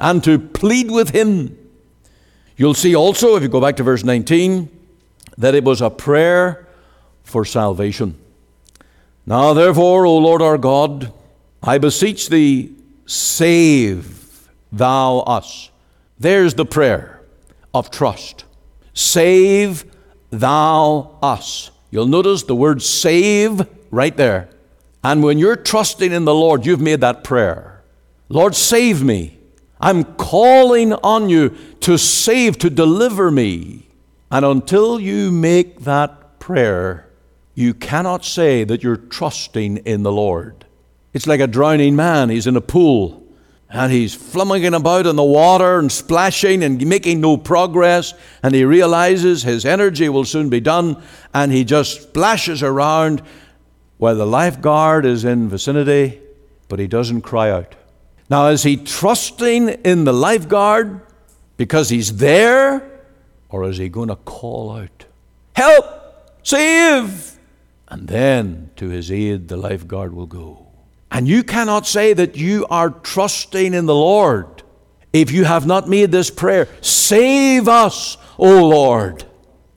and 0.00 0.22
to 0.24 0.40
plead 0.40 0.90
with 0.90 1.10
Him 1.10 1.56
You'll 2.58 2.74
see 2.74 2.96
also, 2.96 3.36
if 3.36 3.42
you 3.42 3.48
go 3.48 3.60
back 3.60 3.76
to 3.76 3.84
verse 3.84 4.02
19, 4.02 4.68
that 5.38 5.54
it 5.54 5.62
was 5.62 5.80
a 5.80 5.88
prayer 5.88 6.66
for 7.22 7.44
salvation. 7.44 8.18
Now, 9.24 9.54
therefore, 9.54 10.06
O 10.06 10.18
Lord 10.18 10.42
our 10.42 10.58
God, 10.58 11.12
I 11.62 11.78
beseech 11.78 12.28
thee, 12.28 12.74
save 13.06 14.48
thou 14.72 15.20
us. 15.20 15.70
There's 16.18 16.54
the 16.54 16.66
prayer 16.66 17.22
of 17.72 17.92
trust. 17.92 18.44
Save 18.92 19.84
thou 20.30 21.16
us. 21.22 21.70
You'll 21.92 22.06
notice 22.06 22.42
the 22.42 22.56
word 22.56 22.82
save 22.82 23.66
right 23.92 24.16
there. 24.16 24.48
And 25.04 25.22
when 25.22 25.38
you're 25.38 25.54
trusting 25.54 26.10
in 26.10 26.24
the 26.24 26.34
Lord, 26.34 26.66
you've 26.66 26.80
made 26.80 27.02
that 27.02 27.22
prayer. 27.22 27.82
Lord, 28.28 28.56
save 28.56 29.04
me. 29.04 29.37
I'm 29.80 30.04
calling 30.04 30.92
on 30.92 31.28
you 31.28 31.50
to 31.80 31.96
save, 31.98 32.58
to 32.58 32.70
deliver 32.70 33.30
me. 33.30 33.88
And 34.30 34.44
until 34.44 35.00
you 35.00 35.30
make 35.30 35.80
that 35.80 36.38
prayer, 36.38 37.08
you 37.54 37.74
cannot 37.74 38.24
say 38.24 38.64
that 38.64 38.82
you're 38.82 38.96
trusting 38.96 39.78
in 39.78 40.02
the 40.02 40.12
Lord. 40.12 40.64
It's 41.12 41.26
like 41.26 41.40
a 41.40 41.46
drowning 41.46 41.96
man. 41.96 42.28
He's 42.28 42.46
in 42.46 42.56
a 42.56 42.60
pool 42.60 43.26
and 43.70 43.92
he's 43.92 44.16
flummoxing 44.16 44.74
about 44.74 45.06
in 45.06 45.16
the 45.16 45.22
water 45.22 45.78
and 45.78 45.92
splashing 45.92 46.62
and 46.62 46.84
making 46.86 47.20
no 47.20 47.36
progress. 47.36 48.14
And 48.42 48.54
he 48.54 48.64
realizes 48.64 49.42
his 49.42 49.64
energy 49.64 50.08
will 50.08 50.24
soon 50.24 50.48
be 50.48 50.60
done 50.60 51.02
and 51.34 51.52
he 51.52 51.64
just 51.64 52.02
splashes 52.02 52.62
around 52.62 53.22
while 53.98 54.14
the 54.14 54.26
lifeguard 54.26 55.04
is 55.04 55.24
in 55.24 55.48
vicinity, 55.48 56.20
but 56.68 56.78
he 56.78 56.86
doesn't 56.86 57.22
cry 57.22 57.50
out. 57.50 57.74
Now, 58.30 58.48
is 58.48 58.62
he 58.62 58.76
trusting 58.76 59.68
in 59.68 60.04
the 60.04 60.12
lifeguard 60.12 61.00
because 61.56 61.88
he's 61.88 62.16
there, 62.16 63.00
or 63.48 63.64
is 63.64 63.78
he 63.78 63.88
going 63.88 64.08
to 64.08 64.16
call 64.16 64.72
out, 64.72 65.06
Help! 65.54 65.84
Save! 66.42 67.38
And 67.88 68.06
then 68.06 68.70
to 68.76 68.88
his 68.90 69.10
aid, 69.10 69.48
the 69.48 69.56
lifeguard 69.56 70.12
will 70.14 70.26
go. 70.26 70.66
And 71.10 71.26
you 71.26 71.42
cannot 71.42 71.86
say 71.86 72.12
that 72.12 72.36
you 72.36 72.66
are 72.70 72.90
trusting 72.90 73.72
in 73.72 73.86
the 73.86 73.94
Lord 73.94 74.62
if 75.12 75.30
you 75.30 75.44
have 75.44 75.66
not 75.66 75.88
made 75.88 76.12
this 76.12 76.30
prayer 76.30 76.68
Save 76.82 77.66
us, 77.66 78.18
O 78.38 78.68
Lord! 78.68 79.24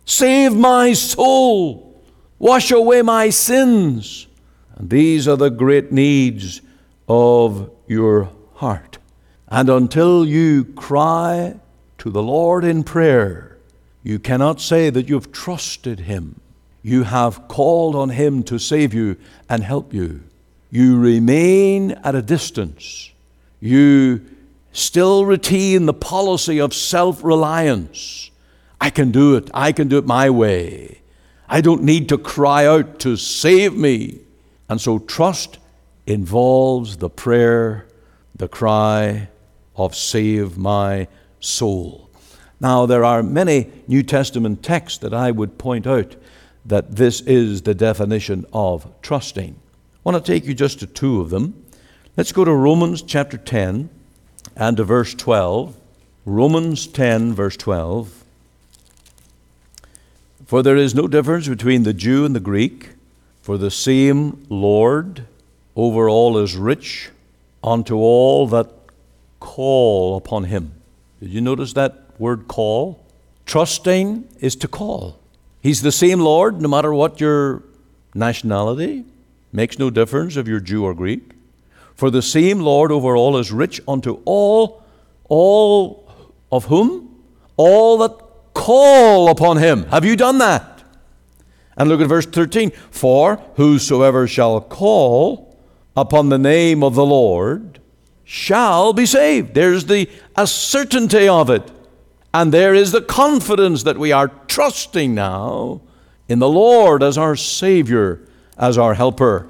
Save 0.06 0.54
my 0.54 0.92
soul! 0.92 2.04
Wash 2.38 2.72
away 2.72 3.02
my 3.02 3.30
sins! 3.30 4.28
And 4.76 4.90
these 4.90 5.28
are 5.28 5.38
the 5.38 5.50
great 5.50 5.92
needs 5.92 6.62
of 7.08 7.72
your 7.88 8.30
heart. 8.62 9.00
And 9.48 9.70
until 9.70 10.24
you 10.24 10.64
cry 10.64 11.60
to 11.98 12.10
the 12.12 12.22
Lord 12.22 12.64
in 12.64 12.84
prayer, 12.84 13.58
you 14.04 14.20
cannot 14.20 14.62
say 14.62 14.92
that 14.92 15.10
you've 15.10 15.32
trusted 15.32 16.02
Him. 16.02 16.40
You 16.84 17.04
have 17.04 17.48
called 17.48 17.96
on 17.96 18.10
Him 18.10 18.44
to 18.44 18.60
save 18.60 18.94
you 18.94 19.18
and 19.50 19.64
help 19.64 19.94
you. 19.94 20.24
You 20.70 21.00
remain 21.00 21.92
at 22.04 22.16
a 22.16 22.22
distance. 22.22 23.12
You 23.60 24.26
still 24.72 25.26
retain 25.26 25.88
the 25.88 25.94
policy 25.94 26.62
of 26.62 26.74
self 26.74 27.24
reliance. 27.24 28.30
I 28.80 28.92
can 28.92 29.12
do 29.12 29.36
it. 29.36 29.50
I 29.54 29.72
can 29.72 29.88
do 29.88 29.98
it 29.98 30.06
my 30.06 30.30
way. 30.30 31.02
I 31.50 31.62
don't 31.62 31.84
need 31.84 32.10
to 32.10 32.18
cry 32.18 32.66
out 32.68 33.00
to 33.00 33.18
save 33.18 33.74
me. 33.76 34.20
And 34.70 34.80
so 34.80 35.00
trust 35.00 35.58
involves 36.06 36.98
the 36.98 37.10
prayer, 37.10 37.88
the 38.42 38.48
cry 38.48 39.30
of 39.76 39.96
save 39.96 40.58
my 40.58 41.08
soul. 41.40 42.10
Now, 42.60 42.88
there 42.88 43.06
are 43.06 43.22
many 43.22 43.70
New 43.88 44.02
Testament 44.02 44.64
texts 44.64 44.98
that 44.98 45.14
I 45.14 45.30
would 45.30 45.60
point 45.60 45.86
out 45.86 46.16
that 46.66 46.96
this 46.96 47.22
is 47.22 47.62
the 47.62 47.76
definition 47.76 48.48
of 48.52 48.92
trusting. 49.04 49.54
I 49.54 50.00
want 50.04 50.26
to 50.26 50.32
take 50.32 50.46
you 50.46 50.56
just 50.56 50.80
to 50.80 50.88
two 50.88 51.22
of 51.22 51.30
them. 51.30 51.66
Let's 52.18 52.32
go 52.32 52.44
to 52.44 52.52
Romans 52.52 53.04
chapter 53.04 53.38
10 53.38 53.92
and 54.56 54.78
to 54.78 54.86
verse 54.86 55.14
12. 55.14 55.78
Romans 56.26 56.88
10, 56.88 57.34
verse 57.34 57.58
12. 57.58 58.24
For 60.48 60.64
there 60.64 60.78
is 60.78 60.96
no 60.96 61.08
difference 61.08 61.48
between 61.48 61.84
the 61.84 61.94
Jew 61.94 62.26
and 62.26 62.36
the 62.36 62.40
Greek, 62.40 62.90
for 63.44 63.60
the 63.60 63.70
same 63.70 64.48
Lord 64.50 65.28
over 65.76 66.10
all 66.10 66.40
is 66.40 66.56
rich 66.56 67.12
unto 67.64 67.96
all 67.96 68.48
that 68.48 68.70
call 69.40 70.18
upon 70.18 70.46
him. 70.46 70.74
Did 71.20 71.30
you 71.30 71.42
notice 71.42 71.74
that 71.74 72.06
word 72.18 72.48
call? 72.48 73.06
Trusting 73.46 74.28
is 74.40 74.56
to 74.58 74.68
call. 74.68 75.20
He's 75.62 75.82
the 75.82 75.92
same 75.92 76.20
Lord 76.20 76.62
no 76.62 76.68
matter 76.68 76.94
what 76.94 77.20
your 77.20 77.64
nationality, 78.14 79.06
makes 79.52 79.78
no 79.78 79.90
difference 79.90 80.38
if 80.38 80.48
you're 80.48 80.60
Jew 80.60 80.84
or 80.84 80.94
Greek. 80.94 81.32
For 81.96 82.10
the 82.10 82.22
same 82.22 82.62
Lord 82.62 82.92
over 82.92 83.16
all 83.16 83.38
is 83.38 83.52
rich 83.52 83.82
unto 83.88 84.22
all, 84.26 84.84
all 85.30 86.10
of 86.52 86.66
whom? 86.66 87.24
All 87.58 87.98
that 88.00 88.18
call 88.54 89.30
upon 89.30 89.58
him. 89.58 89.84
Have 89.86 90.06
you 90.06 90.16
done 90.16 90.40
that? 90.40 90.84
And 91.78 91.90
look 91.90 92.02
at 92.02 92.08
verse 92.08 92.26
13. 92.26 92.72
For 92.90 93.38
whosoever 93.56 94.28
shall 94.28 94.62
call 94.62 95.51
upon 95.96 96.30
the 96.30 96.38
name 96.38 96.84
of 96.84 96.96
the 96.96 97.06
Lord 97.06 97.80
shall 98.24 98.94
be 98.94 99.06
saved. 99.06 99.54
There's 99.54 99.86
the 99.86 100.10
a 100.36 100.48
certainty 100.48 101.28
of 101.28 101.50
it. 101.50 101.70
And 102.34 102.54
there 102.54 102.74
is 102.74 102.92
the 102.92 103.02
confidence 103.02 103.84
that 103.84 103.98
we 103.98 104.12
are 104.14 104.30
trusting 104.48 105.14
now 105.14 105.82
in 106.30 106.40
the 106.40 106.48
Lord 106.48 107.04
as 107.04 107.18
our 107.18 107.36
Savior, 107.36 108.26
as 108.58 108.78
our 108.78 108.94
helper. 108.94 109.50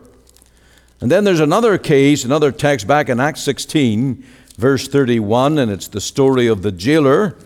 And 0.99 1.11
then 1.11 1.23
there's 1.23 1.39
another 1.39 1.77
case, 1.77 2.25
another 2.25 2.51
text 2.51 2.87
back 2.87 3.07
in 3.07 3.19
Acts 3.19 3.41
16, 3.41 4.23
verse 4.57 4.87
31, 4.87 5.59
and 5.59 5.71
it's 5.71 5.87
the 5.87 6.01
story 6.01 6.47
of 6.47 6.63
the 6.63 6.71
jailer. 6.71 7.37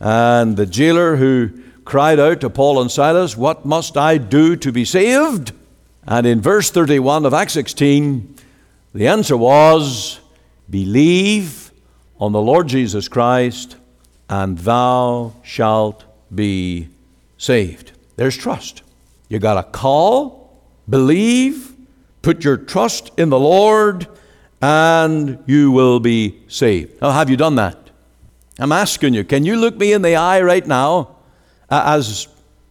And 0.00 0.56
the 0.56 0.66
jailer 0.66 1.16
who 1.16 1.50
cried 1.84 2.20
out 2.20 2.40
to 2.40 2.50
Paul 2.50 2.80
and 2.80 2.90
Silas, 2.90 3.36
What 3.36 3.64
must 3.64 3.96
I 3.96 4.18
do 4.18 4.54
to 4.56 4.70
be 4.70 4.84
saved? 4.84 5.52
And 6.06 6.26
in 6.26 6.40
verse 6.40 6.70
31 6.70 7.26
of 7.26 7.34
Acts 7.34 7.54
16, 7.54 8.34
the 8.94 9.08
answer 9.08 9.36
was, 9.36 10.20
Believe 10.70 11.72
on 12.18 12.32
the 12.32 12.40
Lord 12.40 12.68
Jesus 12.68 13.08
Christ 13.08 13.76
and 14.28 14.58
thou 14.58 15.34
shalt 15.42 16.04
be 16.34 16.88
saved. 17.36 17.92
There's 18.16 18.36
trust. 18.36 18.82
You 19.28 19.38
got 19.38 19.54
to 19.54 19.70
call, 19.70 20.62
believe, 20.88 21.74
put 22.22 22.44
your 22.44 22.56
trust 22.56 23.10
in 23.18 23.28
the 23.28 23.38
Lord, 23.38 24.06
and 24.62 25.42
you 25.46 25.70
will 25.70 26.00
be 26.00 26.42
saved. 26.48 27.00
Now, 27.02 27.10
have 27.10 27.28
you 27.28 27.36
done 27.36 27.56
that? 27.56 27.78
I'm 28.58 28.72
asking 28.72 29.14
you, 29.14 29.24
can 29.24 29.44
you 29.44 29.56
look 29.56 29.76
me 29.76 29.92
in 29.92 30.02
the 30.02 30.16
eye 30.16 30.40
right 30.40 30.66
now 30.66 31.16
as 31.68 32.28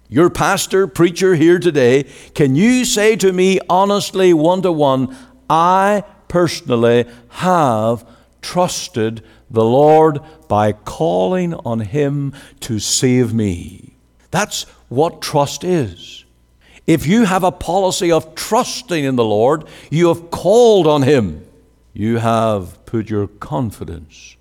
your 0.10 0.30
pastor, 0.30 0.88
preacher 0.88 1.36
here 1.36 1.60
today? 1.60 2.04
Can 2.34 2.56
you 2.56 2.86
say 2.86 3.16
to 3.18 3.32
me 3.34 3.60
honestly, 3.70 4.34
one 4.34 4.62
to 4.62 4.72
one, 4.72 5.16
I 5.50 6.04
personally 6.34 7.06
have 7.30 8.04
trusted 8.42 9.24
the 9.52 9.64
Lord 9.64 10.20
by 10.48 10.72
calling 10.72 11.54
on 11.54 11.82
Him 11.82 12.34
to 12.62 12.80
save 12.80 13.36
me. 13.36 13.94
That's 14.32 14.64
what 14.90 15.22
trust 15.22 15.64
is. 15.64 16.26
If 16.88 17.06
you 17.06 17.26
have 17.26 17.44
a 17.44 17.52
policy 17.52 18.12
of 18.12 18.34
trusting 18.34 19.04
in 19.04 19.16
the 19.16 19.24
Lord, 19.24 19.66
you 19.92 20.08
have 20.08 20.32
called 20.32 20.88
on 20.88 21.04
Him. 21.04 21.46
You 21.94 22.18
have 22.18 22.84
put 22.88 23.12
your 23.12 23.28
confidence 23.28 24.36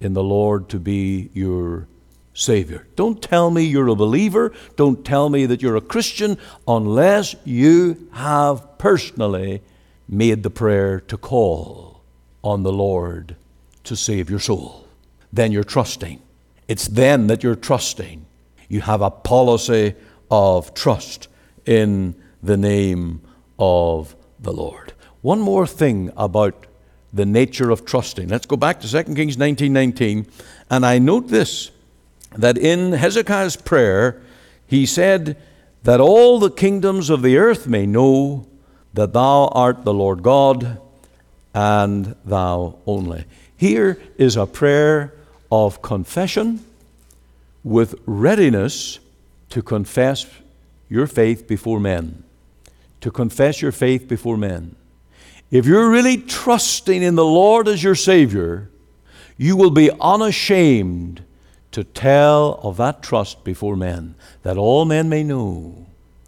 in 0.00 0.12
the 0.12 0.22
Lord 0.22 0.68
to 0.68 0.78
be 0.78 1.30
your 1.32 1.88
Savior. 2.34 2.86
Don't 2.94 3.22
tell 3.22 3.50
me 3.50 3.62
you're 3.62 3.88
a 3.88 3.94
believer. 3.94 4.52
Don't 4.76 5.02
tell 5.02 5.30
me 5.30 5.46
that 5.46 5.62
you're 5.62 5.76
a 5.76 5.80
Christian 5.80 6.36
unless 6.66 7.34
you 7.46 8.10
have 8.12 8.76
personally 8.76 9.62
made 10.08 10.42
the 10.42 10.50
prayer 10.50 11.00
to 11.00 11.16
call 11.16 12.02
on 12.42 12.62
the 12.62 12.72
Lord 12.72 13.36
to 13.84 13.94
save 13.94 14.30
your 14.30 14.40
soul. 14.40 14.86
Then 15.32 15.52
you're 15.52 15.64
trusting. 15.64 16.22
It's 16.66 16.88
then 16.88 17.26
that 17.26 17.42
you're 17.42 17.54
trusting. 17.54 18.24
You 18.68 18.80
have 18.82 19.02
a 19.02 19.10
policy 19.10 19.94
of 20.30 20.74
trust 20.74 21.28
in 21.66 22.14
the 22.42 22.56
name 22.56 23.20
of 23.58 24.14
the 24.40 24.52
Lord. 24.52 24.92
One 25.22 25.40
more 25.40 25.66
thing 25.66 26.12
about 26.16 26.66
the 27.12 27.26
nature 27.26 27.70
of 27.70 27.84
trusting. 27.84 28.28
Let's 28.28 28.46
go 28.46 28.56
back 28.56 28.80
to 28.80 28.88
2 28.88 29.14
Kings 29.14 29.36
19:19 29.36 30.26
and 30.70 30.84
I 30.84 30.98
note 30.98 31.28
this 31.28 31.70
that 32.36 32.58
in 32.58 32.92
Hezekiah's 32.92 33.56
prayer 33.56 34.20
he 34.66 34.84
said 34.84 35.36
that 35.84 36.00
all 36.00 36.38
the 36.38 36.50
kingdoms 36.50 37.08
of 37.08 37.22
the 37.22 37.38
earth 37.38 37.66
may 37.66 37.86
know 37.86 38.46
that 38.94 39.12
thou 39.12 39.48
art 39.48 39.84
the 39.84 39.94
Lord 39.94 40.22
God 40.22 40.80
and 41.54 42.14
thou 42.24 42.78
only. 42.86 43.24
Here 43.56 44.00
is 44.16 44.36
a 44.36 44.46
prayer 44.46 45.14
of 45.50 45.82
confession 45.82 46.64
with 47.64 47.94
readiness 48.06 48.98
to 49.50 49.62
confess 49.62 50.26
your 50.88 51.06
faith 51.06 51.46
before 51.46 51.80
men. 51.80 52.22
To 53.00 53.10
confess 53.10 53.62
your 53.62 53.72
faith 53.72 54.08
before 54.08 54.36
men. 54.36 54.76
If 55.50 55.66
you're 55.66 55.90
really 55.90 56.18
trusting 56.18 57.02
in 57.02 57.14
the 57.14 57.24
Lord 57.24 57.68
as 57.68 57.82
your 57.82 57.94
Savior, 57.94 58.68
you 59.36 59.56
will 59.56 59.70
be 59.70 59.90
unashamed 60.00 61.22
to 61.72 61.84
tell 61.84 62.60
of 62.62 62.76
that 62.78 63.02
trust 63.02 63.44
before 63.44 63.76
men, 63.76 64.14
that 64.42 64.56
all 64.56 64.84
men 64.84 65.08
may 65.08 65.22
know, 65.22 65.86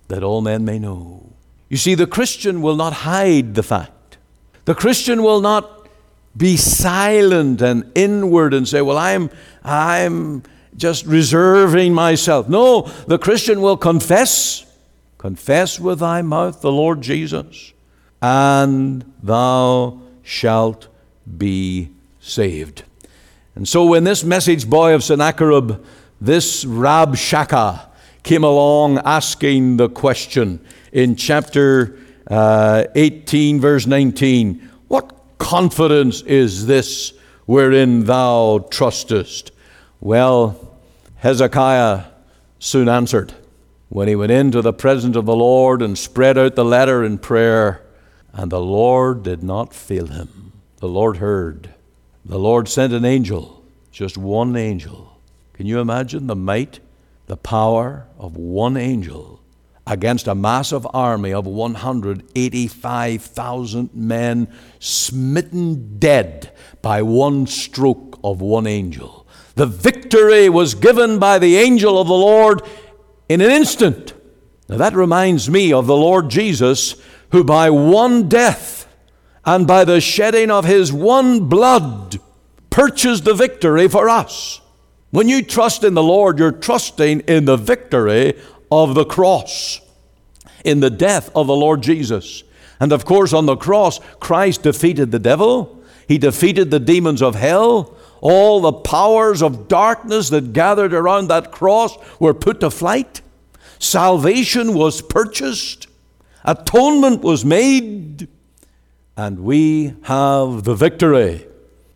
that 0.08 0.22
all 0.22 0.40
men 0.40 0.64
may 0.64 0.78
know. 0.78 1.32
You 1.70 1.76
see, 1.76 1.94
the 1.94 2.06
Christian 2.06 2.60
will 2.60 2.76
not 2.76 2.92
hide 2.92 3.54
the 3.54 3.62
fact. 3.62 4.18
The 4.66 4.74
Christian 4.74 5.22
will 5.22 5.40
not 5.40 5.88
be 6.36 6.56
silent 6.56 7.62
and 7.62 7.90
inward 7.94 8.52
and 8.52 8.68
say, 8.68 8.82
Well, 8.82 8.98
I'm, 8.98 9.30
I'm 9.64 10.42
just 10.76 11.06
reserving 11.06 11.94
myself. 11.94 12.48
No, 12.48 12.82
the 13.06 13.18
Christian 13.18 13.60
will 13.62 13.76
confess, 13.76 14.66
confess 15.16 15.78
with 15.78 16.00
thy 16.00 16.22
mouth 16.22 16.60
the 16.60 16.72
Lord 16.72 17.00
Jesus, 17.00 17.72
and 18.20 19.04
thou 19.22 20.00
shalt 20.22 20.88
be 21.38 21.90
saved. 22.20 22.82
And 23.54 23.68
so 23.68 23.84
when 23.84 24.04
this 24.04 24.24
message 24.24 24.68
boy 24.68 24.94
of 24.94 25.04
Sennacherib, 25.04 25.84
this 26.20 26.64
Rabshakeh, 26.64 27.86
came 28.22 28.44
along 28.44 28.98
asking 28.98 29.76
the 29.76 29.88
question 29.88 30.60
in 30.92 31.16
chapter 31.16 31.98
uh, 32.26 32.84
18, 32.94 33.60
verse 33.60 33.86
19, 33.86 34.70
What 34.88 35.12
confidence 35.38 36.22
is 36.22 36.66
this 36.66 37.12
wherein 37.46 38.04
thou 38.04 38.66
trustest? 38.70 39.50
Well, 40.00 40.78
Hezekiah 41.16 42.04
soon 42.58 42.88
answered 42.88 43.34
when 43.88 44.08
he 44.08 44.16
went 44.16 44.32
into 44.32 44.62
the 44.62 44.72
presence 44.72 45.16
of 45.16 45.26
the 45.26 45.36
Lord 45.36 45.82
and 45.82 45.98
spread 45.98 46.38
out 46.38 46.54
the 46.54 46.64
letter 46.64 47.04
in 47.04 47.18
prayer, 47.18 47.82
and 48.32 48.50
the 48.50 48.60
Lord 48.60 49.22
did 49.24 49.42
not 49.42 49.74
fail 49.74 50.06
him. 50.06 50.52
The 50.78 50.88
Lord 50.88 51.18
heard. 51.18 51.74
The 52.24 52.38
Lord 52.38 52.68
sent 52.68 52.92
an 52.92 53.04
angel, 53.04 53.64
just 53.90 54.16
one 54.16 54.56
angel. 54.56 55.18
Can 55.54 55.66
you 55.66 55.80
imagine 55.80 56.26
the 56.26 56.36
might, 56.36 56.80
the 57.26 57.36
power 57.36 58.06
of 58.18 58.36
one 58.36 58.76
angel 58.76 59.39
against 59.86 60.26
a 60.26 60.34
massive 60.34 60.86
army 60.92 61.32
of 61.32 61.46
185,000 61.46 63.90
men 63.94 64.48
smitten 64.78 65.98
dead 65.98 66.52
by 66.82 67.02
one 67.02 67.46
stroke 67.46 68.18
of 68.22 68.40
one 68.40 68.66
angel. 68.66 69.26
The 69.54 69.66
victory 69.66 70.48
was 70.48 70.74
given 70.74 71.18
by 71.18 71.38
the 71.38 71.56
angel 71.56 72.00
of 72.00 72.06
the 72.06 72.14
Lord 72.14 72.62
in 73.28 73.40
an 73.40 73.50
instant. 73.50 74.14
Now 74.68 74.76
that 74.76 74.94
reminds 74.94 75.50
me 75.50 75.72
of 75.72 75.86
the 75.86 75.96
Lord 75.96 76.30
Jesus, 76.30 76.94
who 77.32 77.44
by 77.44 77.70
one 77.70 78.28
death 78.28 78.86
and 79.44 79.66
by 79.66 79.84
the 79.84 80.00
shedding 80.00 80.50
of 80.50 80.64
his 80.64 80.92
one 80.92 81.48
blood 81.48 82.20
purchased 82.70 83.24
the 83.24 83.34
victory 83.34 83.88
for 83.88 84.08
us. 84.08 84.60
When 85.10 85.28
you 85.28 85.42
trust 85.42 85.82
in 85.82 85.94
the 85.94 86.02
Lord, 86.02 86.38
you're 86.38 86.52
trusting 86.52 87.20
in 87.20 87.44
the 87.44 87.56
victory 87.56 88.38
of 88.70 88.94
the 88.94 89.04
cross, 89.04 89.80
in 90.64 90.80
the 90.80 90.90
death 90.90 91.30
of 91.34 91.46
the 91.46 91.56
Lord 91.56 91.82
Jesus. 91.82 92.42
And 92.78 92.92
of 92.92 93.04
course, 93.04 93.32
on 93.32 93.46
the 93.46 93.56
cross, 93.56 94.00
Christ 94.20 94.62
defeated 94.62 95.10
the 95.10 95.18
devil, 95.18 95.82
he 96.08 96.18
defeated 96.18 96.70
the 96.70 96.80
demons 96.80 97.22
of 97.22 97.34
hell. 97.34 97.94
All 98.20 98.60
the 98.60 98.72
powers 98.72 99.42
of 99.42 99.68
darkness 99.68 100.28
that 100.28 100.52
gathered 100.52 100.92
around 100.92 101.28
that 101.28 101.52
cross 101.52 101.96
were 102.18 102.34
put 102.34 102.60
to 102.60 102.70
flight. 102.70 103.22
Salvation 103.78 104.74
was 104.74 105.00
purchased, 105.00 105.86
atonement 106.44 107.22
was 107.22 107.46
made, 107.46 108.28
and 109.16 109.40
we 109.40 109.94
have 110.02 110.64
the 110.64 110.74
victory 110.74 111.46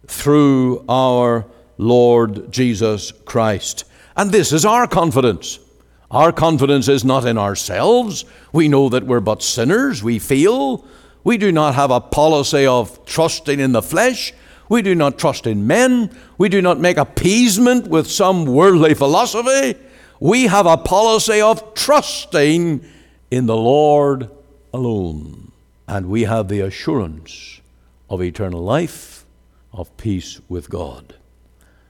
through 0.07 0.85
our 0.89 1.45
Lord 1.77 2.51
Jesus 2.53 3.13
Christ. 3.13 3.85
And 4.17 4.31
this 4.31 4.53
is 4.53 4.65
our 4.65 4.87
confidence. 4.87 5.59
Our 6.15 6.31
confidence 6.31 6.87
is 6.87 7.05
not 7.05 7.27
in 7.27 7.37
ourselves. 7.37 8.25
We 8.53 8.69
know 8.69 8.89
that 8.89 9.05
we're 9.05 9.19
but 9.19 9.43
sinners. 9.43 10.01
We 10.01 10.21
feel. 10.21 10.85
We 11.25 11.37
do 11.37 11.51
not 11.51 11.75
have 11.75 11.91
a 11.91 12.01
policy 12.01 12.69
of 12.69 13.05
trusting 13.05 13.59
in 13.59 13.73
the 13.73 13.83
flesh. 13.83 14.33
We 14.69 14.81
do 14.81 14.95
not 14.95 15.19
trust 15.19 15.45
in 15.45 15.67
men. 15.67 16.17
We 16.39 16.49
do 16.49 16.63
not 16.63 16.79
make 16.79 16.99
appeasement 16.99 17.89
with 17.89 18.09
some 18.09 18.47
worldly 18.47 18.95
philosophy. 18.95 19.77
We 20.21 20.47
have 20.47 20.67
a 20.67 20.77
policy 20.77 21.41
of 21.41 21.75
trusting 21.75 22.85
in 23.33 23.47
the 23.47 23.57
Lord 23.57 24.31
alone. 24.73 25.51
And 25.89 26.09
we 26.09 26.23
have 26.23 26.47
the 26.47 26.61
assurance 26.61 27.61
of 28.09 28.23
eternal 28.23 28.63
life, 28.63 29.27
of 29.73 29.95
peace 29.97 30.41
with 30.49 30.71
God. 30.71 31.17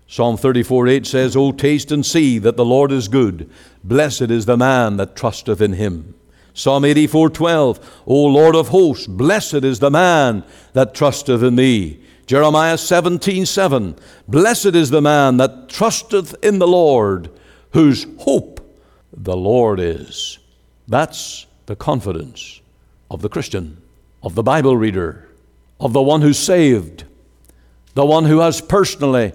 Psalm 0.06 0.36
34 0.36 0.88
8 0.88 1.06
says, 1.06 1.36
O 1.36 1.52
taste 1.52 1.90
and 1.90 2.04
see 2.04 2.38
that 2.38 2.56
the 2.56 2.64
Lord 2.64 2.92
is 2.92 3.08
good. 3.08 3.50
Blessed 3.82 4.30
is 4.30 4.46
the 4.46 4.56
man 4.56 4.96
that 4.98 5.16
trusteth 5.16 5.60
in 5.60 5.74
him. 5.74 6.14
Psalm 6.52 6.84
84 6.84 7.30
12, 7.30 8.02
O 8.06 8.24
Lord 8.26 8.54
of 8.54 8.68
hosts, 8.68 9.06
blessed 9.06 9.64
is 9.64 9.80
the 9.80 9.90
man 9.90 10.44
that 10.72 10.94
trusteth 10.94 11.42
in 11.42 11.56
thee. 11.56 12.00
Jeremiah 12.26 12.78
17 12.78 13.44
7, 13.44 13.96
Blessed 14.28 14.66
is 14.66 14.90
the 14.90 15.02
man 15.02 15.36
that 15.38 15.68
trusteth 15.68 16.34
in 16.44 16.58
the 16.58 16.68
Lord, 16.68 17.30
whose 17.72 18.06
hope 18.20 18.60
the 19.12 19.36
Lord 19.36 19.80
is. 19.80 20.38
That's 20.86 21.46
the 21.66 21.76
confidence 21.76 22.60
of 23.10 23.20
the 23.20 23.28
Christian, 23.28 23.82
of 24.22 24.34
the 24.34 24.42
Bible 24.42 24.76
reader, 24.76 25.28
of 25.80 25.92
the 25.92 26.02
one 26.02 26.22
who's 26.22 26.38
saved, 26.38 27.04
the 27.94 28.06
one 28.06 28.26
who 28.26 28.38
has 28.38 28.60
personally 28.60 29.32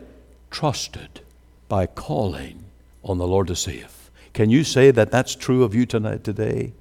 trusted 0.50 1.22
by 1.68 1.86
calling 1.86 2.66
on 3.04 3.18
the 3.18 3.28
Lord 3.28 3.48
to 3.48 3.56
save. 3.56 4.12
Can 4.34 4.50
you 4.50 4.64
say 4.64 4.92
that 4.92 5.12
that's 5.12 5.36
true 5.36 5.64
of 5.64 5.74
you 5.74 5.86
tonight, 5.86 6.24
today? 6.24 6.74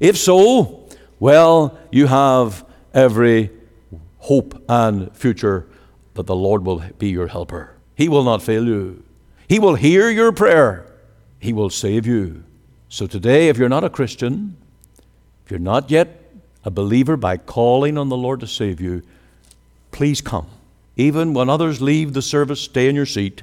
If 0.00 0.16
so, 0.16 0.88
well, 1.18 1.78
you 1.90 2.06
have 2.06 2.64
every 2.92 3.50
hope 4.18 4.62
and 4.68 5.14
future 5.16 5.66
that 6.14 6.26
the 6.26 6.36
Lord 6.36 6.64
will 6.64 6.82
be 6.98 7.08
your 7.08 7.28
helper. 7.28 7.76
He 7.94 8.08
will 8.08 8.24
not 8.24 8.42
fail 8.42 8.66
you. 8.66 9.02
He 9.48 9.58
will 9.58 9.74
hear 9.74 10.10
your 10.10 10.32
prayer. 10.32 10.92
He 11.38 11.52
will 11.52 11.70
save 11.70 12.06
you. 12.06 12.44
So 12.88 13.06
today, 13.06 13.48
if 13.48 13.56
you're 13.56 13.68
not 13.68 13.84
a 13.84 13.90
Christian, 13.90 14.56
if 15.44 15.50
you're 15.50 15.60
not 15.60 15.90
yet 15.90 16.22
a 16.64 16.70
believer 16.70 17.16
by 17.16 17.36
calling 17.36 17.96
on 17.96 18.08
the 18.08 18.16
Lord 18.16 18.40
to 18.40 18.46
save 18.46 18.80
you, 18.80 19.02
please 19.92 20.20
come. 20.20 20.48
Even 20.96 21.34
when 21.34 21.50
others 21.50 21.82
leave 21.82 22.14
the 22.14 22.22
service, 22.22 22.60
stay 22.60 22.88
in 22.88 22.96
your 22.96 23.06
seat 23.06 23.42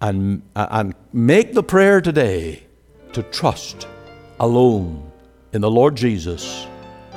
and, 0.00 0.42
and 0.54 0.94
make 1.12 1.54
the 1.54 1.62
prayer 1.62 2.00
today 2.00 2.62
to 3.12 3.22
trust 3.24 3.86
alone 4.38 5.10
in 5.52 5.60
the 5.60 5.70
Lord 5.70 5.96
Jesus 5.96 6.66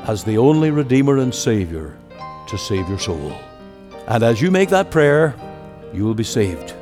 as 0.07 0.23
the 0.23 0.37
only 0.37 0.71
Redeemer 0.71 1.17
and 1.17 1.33
Savior 1.33 1.97
to 2.47 2.57
save 2.57 2.89
your 2.89 2.99
soul. 2.99 3.33
And 4.07 4.23
as 4.23 4.41
you 4.41 4.51
make 4.51 4.69
that 4.69 4.91
prayer, 4.91 5.35
you 5.93 6.05
will 6.05 6.15
be 6.15 6.23
saved 6.23 6.73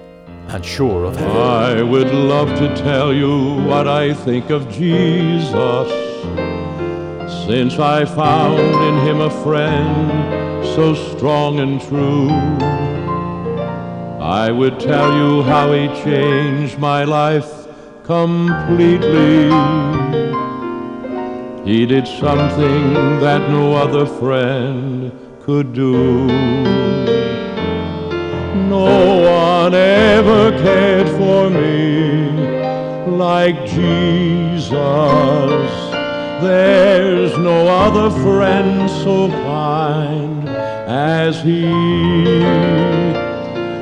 and 0.47 0.65
sure 0.65 1.05
of 1.05 1.15
heaven. 1.15 1.37
I 1.37 1.81
would 1.81 2.13
love 2.13 2.49
to 2.59 2.75
tell 2.75 3.13
you 3.13 3.61
what 3.63 3.87
I 3.87 4.13
think 4.13 4.49
of 4.49 4.69
Jesus, 4.69 5.89
since 7.45 7.79
I 7.79 8.03
found 8.05 8.59
in 8.59 9.07
him 9.07 9.21
a 9.21 9.29
friend 9.43 10.42
so 10.75 10.95
strong 10.95 11.59
and 11.59 11.81
true. 11.81 12.29
I 14.19 14.51
would 14.51 14.79
tell 14.79 15.15
you 15.15 15.43
how 15.43 15.71
he 15.73 15.87
changed 16.03 16.79
my 16.79 17.03
life 17.03 17.67
completely. 18.03 19.49
He 21.65 21.85
did 21.85 22.07
something 22.07 22.93
that 23.19 23.49
no 23.49 23.73
other 23.73 24.05
friend 24.05 25.11
could 25.41 25.73
do. 25.73 26.27
No 28.77 29.21
one 29.21 29.73
ever 29.73 30.51
cared 30.61 31.07
for 31.09 31.49
me 31.49 32.33
like 33.07 33.65
Jesus. 33.65 34.71
There's 36.41 37.37
no 37.37 37.67
other 37.67 38.09
friend 38.09 38.89
so 38.89 39.29
kind 39.29 40.32
as 40.93 41.41
he. 41.41 41.63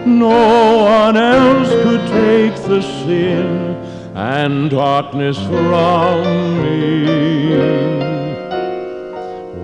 No 0.06 0.78
one 0.78 1.18
else 1.18 1.70
could 1.84 2.08
take 2.08 2.56
the 2.68 2.82
sin 2.82 3.76
and 4.16 4.70
darkness 4.70 5.38
from 5.38 6.24
me. 6.64 7.54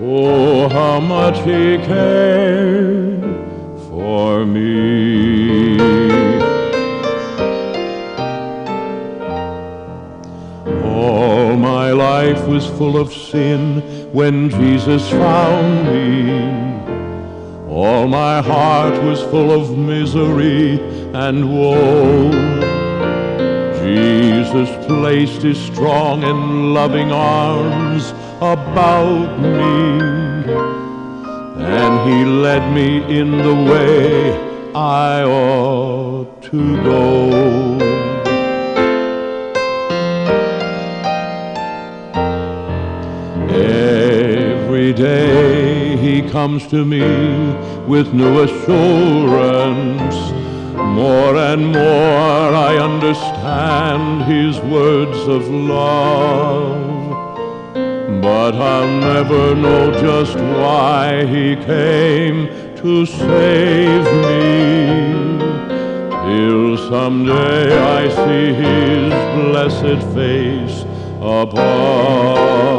Oh, 0.04 0.68
how 0.68 1.00
much 1.00 1.38
he 1.40 1.78
cared 1.78 3.24
for 3.88 4.46
me. 4.46 5.80
All 10.84 11.56
my 11.56 11.92
life 11.92 12.46
was 12.46 12.66
full 12.66 12.98
of 12.98 13.14
sin 13.14 13.82
when 14.12 14.50
Jesus 14.50 15.10
found 15.10 15.86
me. 15.88 16.67
All 17.80 18.08
my 18.08 18.42
heart 18.42 19.04
was 19.04 19.22
full 19.22 19.52
of 19.52 19.78
misery 19.78 20.80
and 21.14 21.38
woe. 21.56 22.32
Jesus 23.84 24.68
placed 24.88 25.44
his 25.44 25.60
strong 25.60 26.24
and 26.24 26.74
loving 26.74 27.12
arms 27.12 28.14
about 28.38 29.38
me, 29.38 30.02
and 31.64 32.10
he 32.10 32.26
led 32.26 32.64
me 32.74 32.90
in 33.16 33.38
the 33.38 33.54
way 33.72 34.32
I 34.74 35.22
ought 35.22 36.42
to 36.50 36.78
go. 36.78 37.78
Every 43.54 44.94
day 44.94 45.77
he 45.98 46.22
comes 46.30 46.68
to 46.68 46.86
me 46.86 47.02
with 47.88 48.14
new 48.14 48.44
assurance. 48.44 50.16
More 50.76 51.36
and 51.36 51.74
more 51.74 52.50
I 52.70 52.78
understand 52.78 54.24
his 54.24 54.60
words 54.60 55.18
of 55.28 55.48
love. 55.50 56.88
But 58.22 58.56
I'll 58.56 59.00
never 59.00 59.56
know 59.56 59.92
just 59.92 60.36
why 60.36 61.26
he 61.26 61.56
came 61.56 62.48
to 62.78 63.06
save 63.06 64.06
me. 64.28 65.18
Till 66.26 66.78
someday 66.90 67.78
I 67.78 68.10
see 68.10 68.54
his 68.54 69.14
blessed 69.38 70.02
face 70.14 70.86
above. 71.22 72.78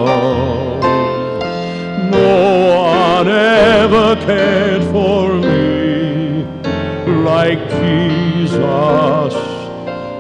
No 2.10 2.57
one 3.18 3.28
ever 3.34 4.14
cared 4.26 4.82
for 4.92 5.34
me 5.34 6.44
like 7.24 7.58
Jesus. 7.68 9.34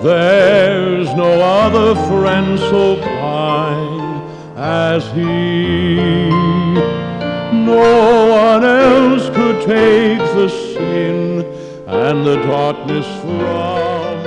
There's 0.02 1.14
no 1.14 1.40
other 1.40 1.94
friend 2.08 2.58
so 2.58 3.00
kind 3.00 4.22
as 4.58 5.06
he. 5.12 6.28
No 7.52 8.30
one 8.30 8.64
else 8.64 9.28
could 9.30 9.60
take 9.64 10.18
the 10.34 10.48
sin 10.48 11.44
and 11.86 12.26
the 12.26 12.36
darkness 12.42 13.06
from 13.20 14.22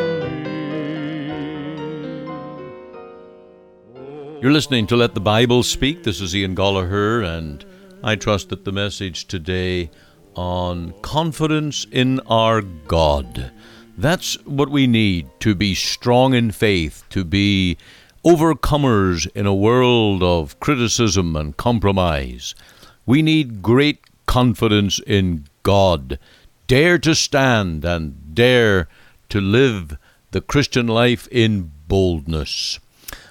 me. 4.32 4.40
You're 4.42 4.54
listening 4.54 4.88
to 4.88 4.96
Let 4.96 5.14
the 5.14 5.20
Bible 5.20 5.64
Speak. 5.64 6.04
This 6.04 6.22
is 6.22 6.34
Ian 6.34 6.56
Goligher, 6.56 7.22
and 7.26 7.66
I 8.04 8.16
trust 8.16 8.50
that 8.50 8.66
the 8.66 8.72
message 8.72 9.28
today 9.28 9.92
on 10.34 10.94
confidence 11.04 11.86
in 11.92 12.20
our 12.22 12.62
God. 12.62 13.52
That's 13.96 14.44
what 14.46 14.70
we 14.70 14.88
need 14.88 15.30
to 15.42 15.54
be 15.54 15.76
strong 15.76 16.34
in 16.34 16.50
faith, 16.52 17.04
to 17.12 17.24
be 17.24 17.78
overcomers 18.26 19.28
in 19.36 19.46
a 19.46 19.54
world 19.54 20.24
of 20.24 20.60
criticism 20.60 21.36
and 21.36 21.56
compromise. 21.56 22.56
We 23.06 23.22
need 23.22 23.62
great 23.62 24.00
confidence 24.26 25.00
in 25.06 25.46
God. 25.62 26.18
Dare 26.66 26.98
to 27.00 27.14
stand 27.14 27.86
and 27.86 28.34
dare 28.34 28.88
to 29.30 29.40
live 29.40 29.96
the 30.32 30.42
Christian 30.42 30.88
life 30.88 31.28
in 31.28 31.72
boldness. 31.88 32.80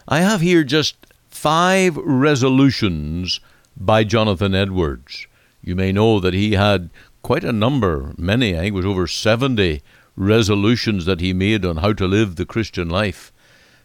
I 0.07 0.21
have 0.21 0.43
here 0.43 0.63
just 0.63 0.95
five 1.29 1.97
resolutions 1.97 3.41
by 3.81 4.05
Jonathan 4.05 4.55
Edwards. 4.55 5.27
You 5.63 5.75
may 5.75 5.91
know 5.91 6.21
that 6.21 6.35
he 6.35 6.53
had 6.53 6.91
quite 7.23 7.45
a 7.45 7.53
number, 7.53 8.15
many, 8.17 8.55
I 8.55 8.61
think 8.61 8.75
it 8.75 8.77
was 8.77 8.87
over 8.87 9.07
70 9.07 9.83
resolutions 10.17 11.07
that 11.07 11.21
he 11.21 11.33
made 11.33 11.65
on 11.65 11.79
how 11.79 11.95
to 11.95 12.07
live 12.07 12.37
the 12.37 12.47
Christian 12.47 12.89
life. 12.91 13.33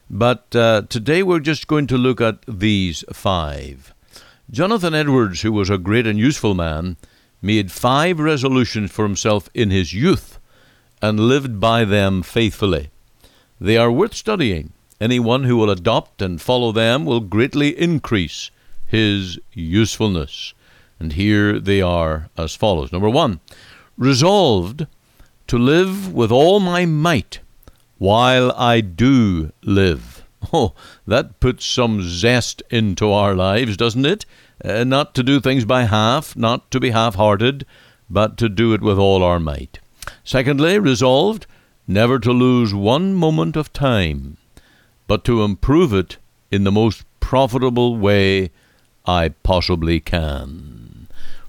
But 0.09 0.55
uh, 0.55 0.83
today 0.89 1.23
we're 1.23 1.39
just 1.39 1.67
going 1.67 1.87
to 1.87 1.97
look 1.97 2.21
at 2.21 2.43
these 2.47 3.03
five. 3.11 3.93
Jonathan 4.51 4.93
Edwards, 4.93 5.41
who 5.41 5.51
was 5.51 5.69
a 5.69 5.77
great 5.77 6.05
and 6.05 6.19
useful 6.19 6.53
man, 6.53 6.97
made 7.41 7.71
five 7.71 8.19
resolutions 8.19 8.91
for 8.91 9.03
himself 9.03 9.49
in 9.53 9.71
his 9.71 9.93
youth 9.93 10.39
and 11.01 11.19
lived 11.19 11.59
by 11.59 11.85
them 11.85 12.21
faithfully. 12.21 12.89
They 13.59 13.77
are 13.77 13.91
worth 13.91 14.13
studying. 14.13 14.73
Anyone 14.99 15.43
who 15.43 15.57
will 15.57 15.69
adopt 15.69 16.21
and 16.21 16.41
follow 16.41 16.71
them 16.71 17.05
will 17.05 17.19
greatly 17.19 17.77
increase 17.77 18.51
his 18.95 19.37
usefulness. 19.51 20.53
And 20.99 21.13
here 21.13 21.59
they 21.59 21.81
are 21.81 22.29
as 22.37 22.55
follows. 22.55 22.93
Number 22.93 23.09
one, 23.09 23.41
resolved 23.97 24.87
to 25.47 25.57
live 25.57 26.13
with 26.13 26.31
all 26.31 26.61
my 26.61 26.85
might 26.85 27.39
while 27.97 28.51
I 28.53 28.81
do 28.81 29.51
live. 29.61 30.23
Oh, 30.53 30.73
that 31.07 31.39
puts 31.39 31.65
some 31.65 32.03
zest 32.03 32.61
into 32.69 33.11
our 33.11 33.35
lives, 33.35 33.75
doesn't 33.75 34.05
it? 34.05 34.25
Uh, 34.63 34.83
not 34.83 35.15
to 35.15 35.23
do 35.23 35.39
things 35.41 35.65
by 35.65 35.83
half, 35.83 36.35
not 36.37 36.69
to 36.71 36.79
be 36.79 36.91
half 36.91 37.15
hearted, 37.15 37.65
but 38.09 38.37
to 38.37 38.47
do 38.47 38.71
it 38.73 38.81
with 38.81 38.97
all 38.97 39.23
our 39.23 39.39
might. 39.39 39.79
Secondly, 40.23 40.77
resolved 40.77 41.47
never 41.87 42.19
to 42.19 42.31
lose 42.31 42.73
one 42.73 43.13
moment 43.15 43.55
of 43.55 43.73
time, 43.73 44.37
but 45.07 45.25
to 45.25 45.43
improve 45.43 45.93
it 45.93 46.17
in 46.51 46.63
the 46.63 46.71
most 46.71 47.03
profitable 47.19 47.97
way 47.97 48.51
I 49.07 49.29
possibly 49.43 49.99
can. 49.99 51.07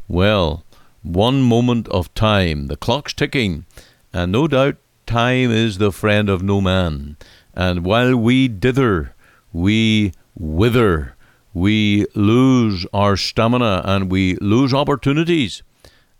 Well, 0.08 0.64
one 1.02 1.42
moment 1.42 1.88
of 1.88 2.12
time, 2.14 2.66
the 2.66 2.76
clock's 2.76 3.12
ticking, 3.12 3.64
and 4.12 4.32
no 4.32 4.48
doubt 4.48 4.76
time 5.06 5.50
is 5.50 5.78
the 5.78 5.92
friend 5.92 6.28
of 6.28 6.42
no 6.42 6.60
man. 6.60 7.16
And 7.54 7.84
while 7.84 8.16
we 8.16 8.48
dither, 8.48 9.14
we 9.52 10.12
wither, 10.36 11.14
we 11.54 12.06
lose 12.14 12.86
our 12.92 13.16
stamina 13.16 13.82
and 13.84 14.10
we 14.10 14.36
lose 14.36 14.74
opportunities. 14.74 15.62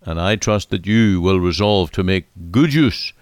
And 0.03 0.21
I 0.21 0.37
trust 0.37 0.71
that 0.71 0.87
you 0.87 1.21
will 1.21 1.41
resolve 1.41 1.91
to 1.93 2.05
make 2.05 2.27
good 2.51 2.73
use 2.73 3.13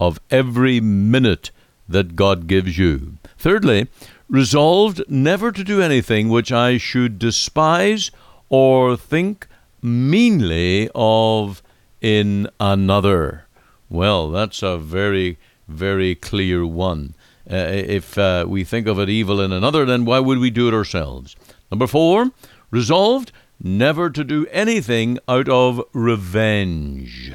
of 0.00 0.20
every 0.30 0.80
minute 0.80 1.50
that 1.88 2.16
God 2.16 2.46
gives 2.46 2.78
you. 2.78 3.18
Thirdly, 3.38 3.88
resolved 4.30 5.02
never 5.08 5.50
to 5.50 5.64
do 5.64 5.82
anything 5.82 6.28
which 6.28 6.52
I 6.52 6.78
should 6.78 7.18
despise 7.18 8.12
or 8.48 8.96
think 8.96 9.48
meanly 9.82 10.88
of 10.94 11.62
in 12.00 12.48
another. 12.60 13.46
Well, 13.90 14.30
that's 14.30 14.62
a 14.62 14.78
very, 14.78 15.38
very 15.66 16.14
clear 16.14 16.64
one. 16.64 17.14
Uh, 17.50 17.56
if 17.56 18.16
uh, 18.16 18.46
we 18.48 18.62
think 18.62 18.86
of 18.86 19.00
it 19.00 19.08
evil 19.08 19.40
in 19.40 19.50
another, 19.50 19.84
then 19.84 20.04
why 20.04 20.20
would 20.20 20.38
we 20.38 20.50
do 20.50 20.68
it 20.68 20.74
ourselves? 20.74 21.34
Number 21.70 21.88
four, 21.88 22.30
resolved 22.70 23.32
never 23.60 24.08
to 24.10 24.22
do 24.22 24.46
anything 24.52 25.18
out 25.26 25.48
of 25.48 25.82
revenge. 25.92 27.32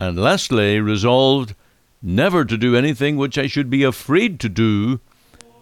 And 0.00 0.18
lastly, 0.18 0.80
resolved 0.80 1.54
never 2.02 2.46
to 2.46 2.56
do 2.56 2.74
anything 2.74 3.18
which 3.18 3.36
I 3.36 3.46
should 3.46 3.68
be 3.68 3.82
afraid 3.82 4.40
to 4.40 4.48
do 4.48 5.00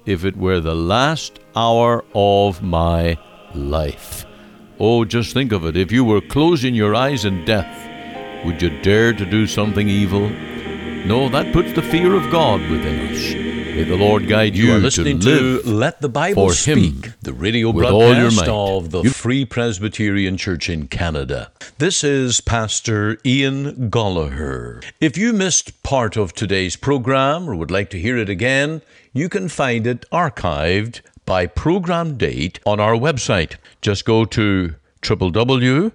if 0.09 0.25
it 0.25 0.37
were 0.37 0.59
the 0.59 0.75
last 0.75 1.39
hour 1.55 2.03
of 2.15 2.63
my 2.63 3.19
life. 3.55 4.25
Oh, 4.81 5.05
just 5.05 5.35
think 5.35 5.53
of 5.53 5.65
it. 5.67 5.77
If 5.77 5.93
you 5.93 6.03
were 6.03 6.23
closing 6.23 6.75
your 6.75 6.95
eyes 6.95 7.27
in 7.27 7.45
death, 7.45 8.45
would 8.45 8.63
you 8.63 8.81
dare 8.81 9.13
to 9.13 9.27
do 9.27 9.47
something 9.47 9.89
evil? 9.89 10.31
No, 11.07 11.29
that 11.29 11.53
puts 11.53 11.73
the 11.75 11.83
fear 11.83 12.15
of 12.15 12.31
God 12.31 12.61
within 12.71 13.09
us. 13.09 13.48
May 13.79 13.85
the 13.85 13.95
Lord 13.95 14.27
guide 14.27 14.57
you, 14.57 14.65
you 14.65 14.75
are 14.75 14.79
listening 14.81 15.21
to, 15.21 15.63
to 15.63 15.69
Let 15.71 16.01
the 16.01 16.09
Bible 16.09 16.51
Speak, 16.51 17.13
the 17.23 17.33
radio 17.33 17.73
broadcast 17.73 18.49
of 18.49 18.91
the 18.91 19.05
Free 19.05 19.45
Presbyterian 19.45 20.37
Church 20.37 20.69
in 20.69 20.89
Canada. 20.89 21.53
This 21.79 22.03
is 22.03 22.41
Pastor 22.41 23.19
Ian 23.25 23.89
Goligher. 23.89 24.85
If 25.01 25.17
you 25.17 25.33
missed 25.33 25.81
part 25.85 26.17
of 26.17 26.33
today's 26.33 26.75
program 26.75 27.49
or 27.49 27.55
would 27.55 27.71
like 27.71 27.89
to 27.91 28.01
hear 28.01 28.19
it 28.19 28.29
again, 28.29 28.83
you 29.13 29.29
can 29.29 29.49
find 29.49 29.87
it 29.87 30.05
archived 30.11 31.01
by 31.25 31.47
program 31.47 32.17
date 32.17 32.59
on 32.67 32.81
our 32.81 32.95
website. 32.95 33.59
Just 33.81 34.05
go 34.05 34.25
to 34.25 34.75
www.ltbs.ca, 35.03 35.95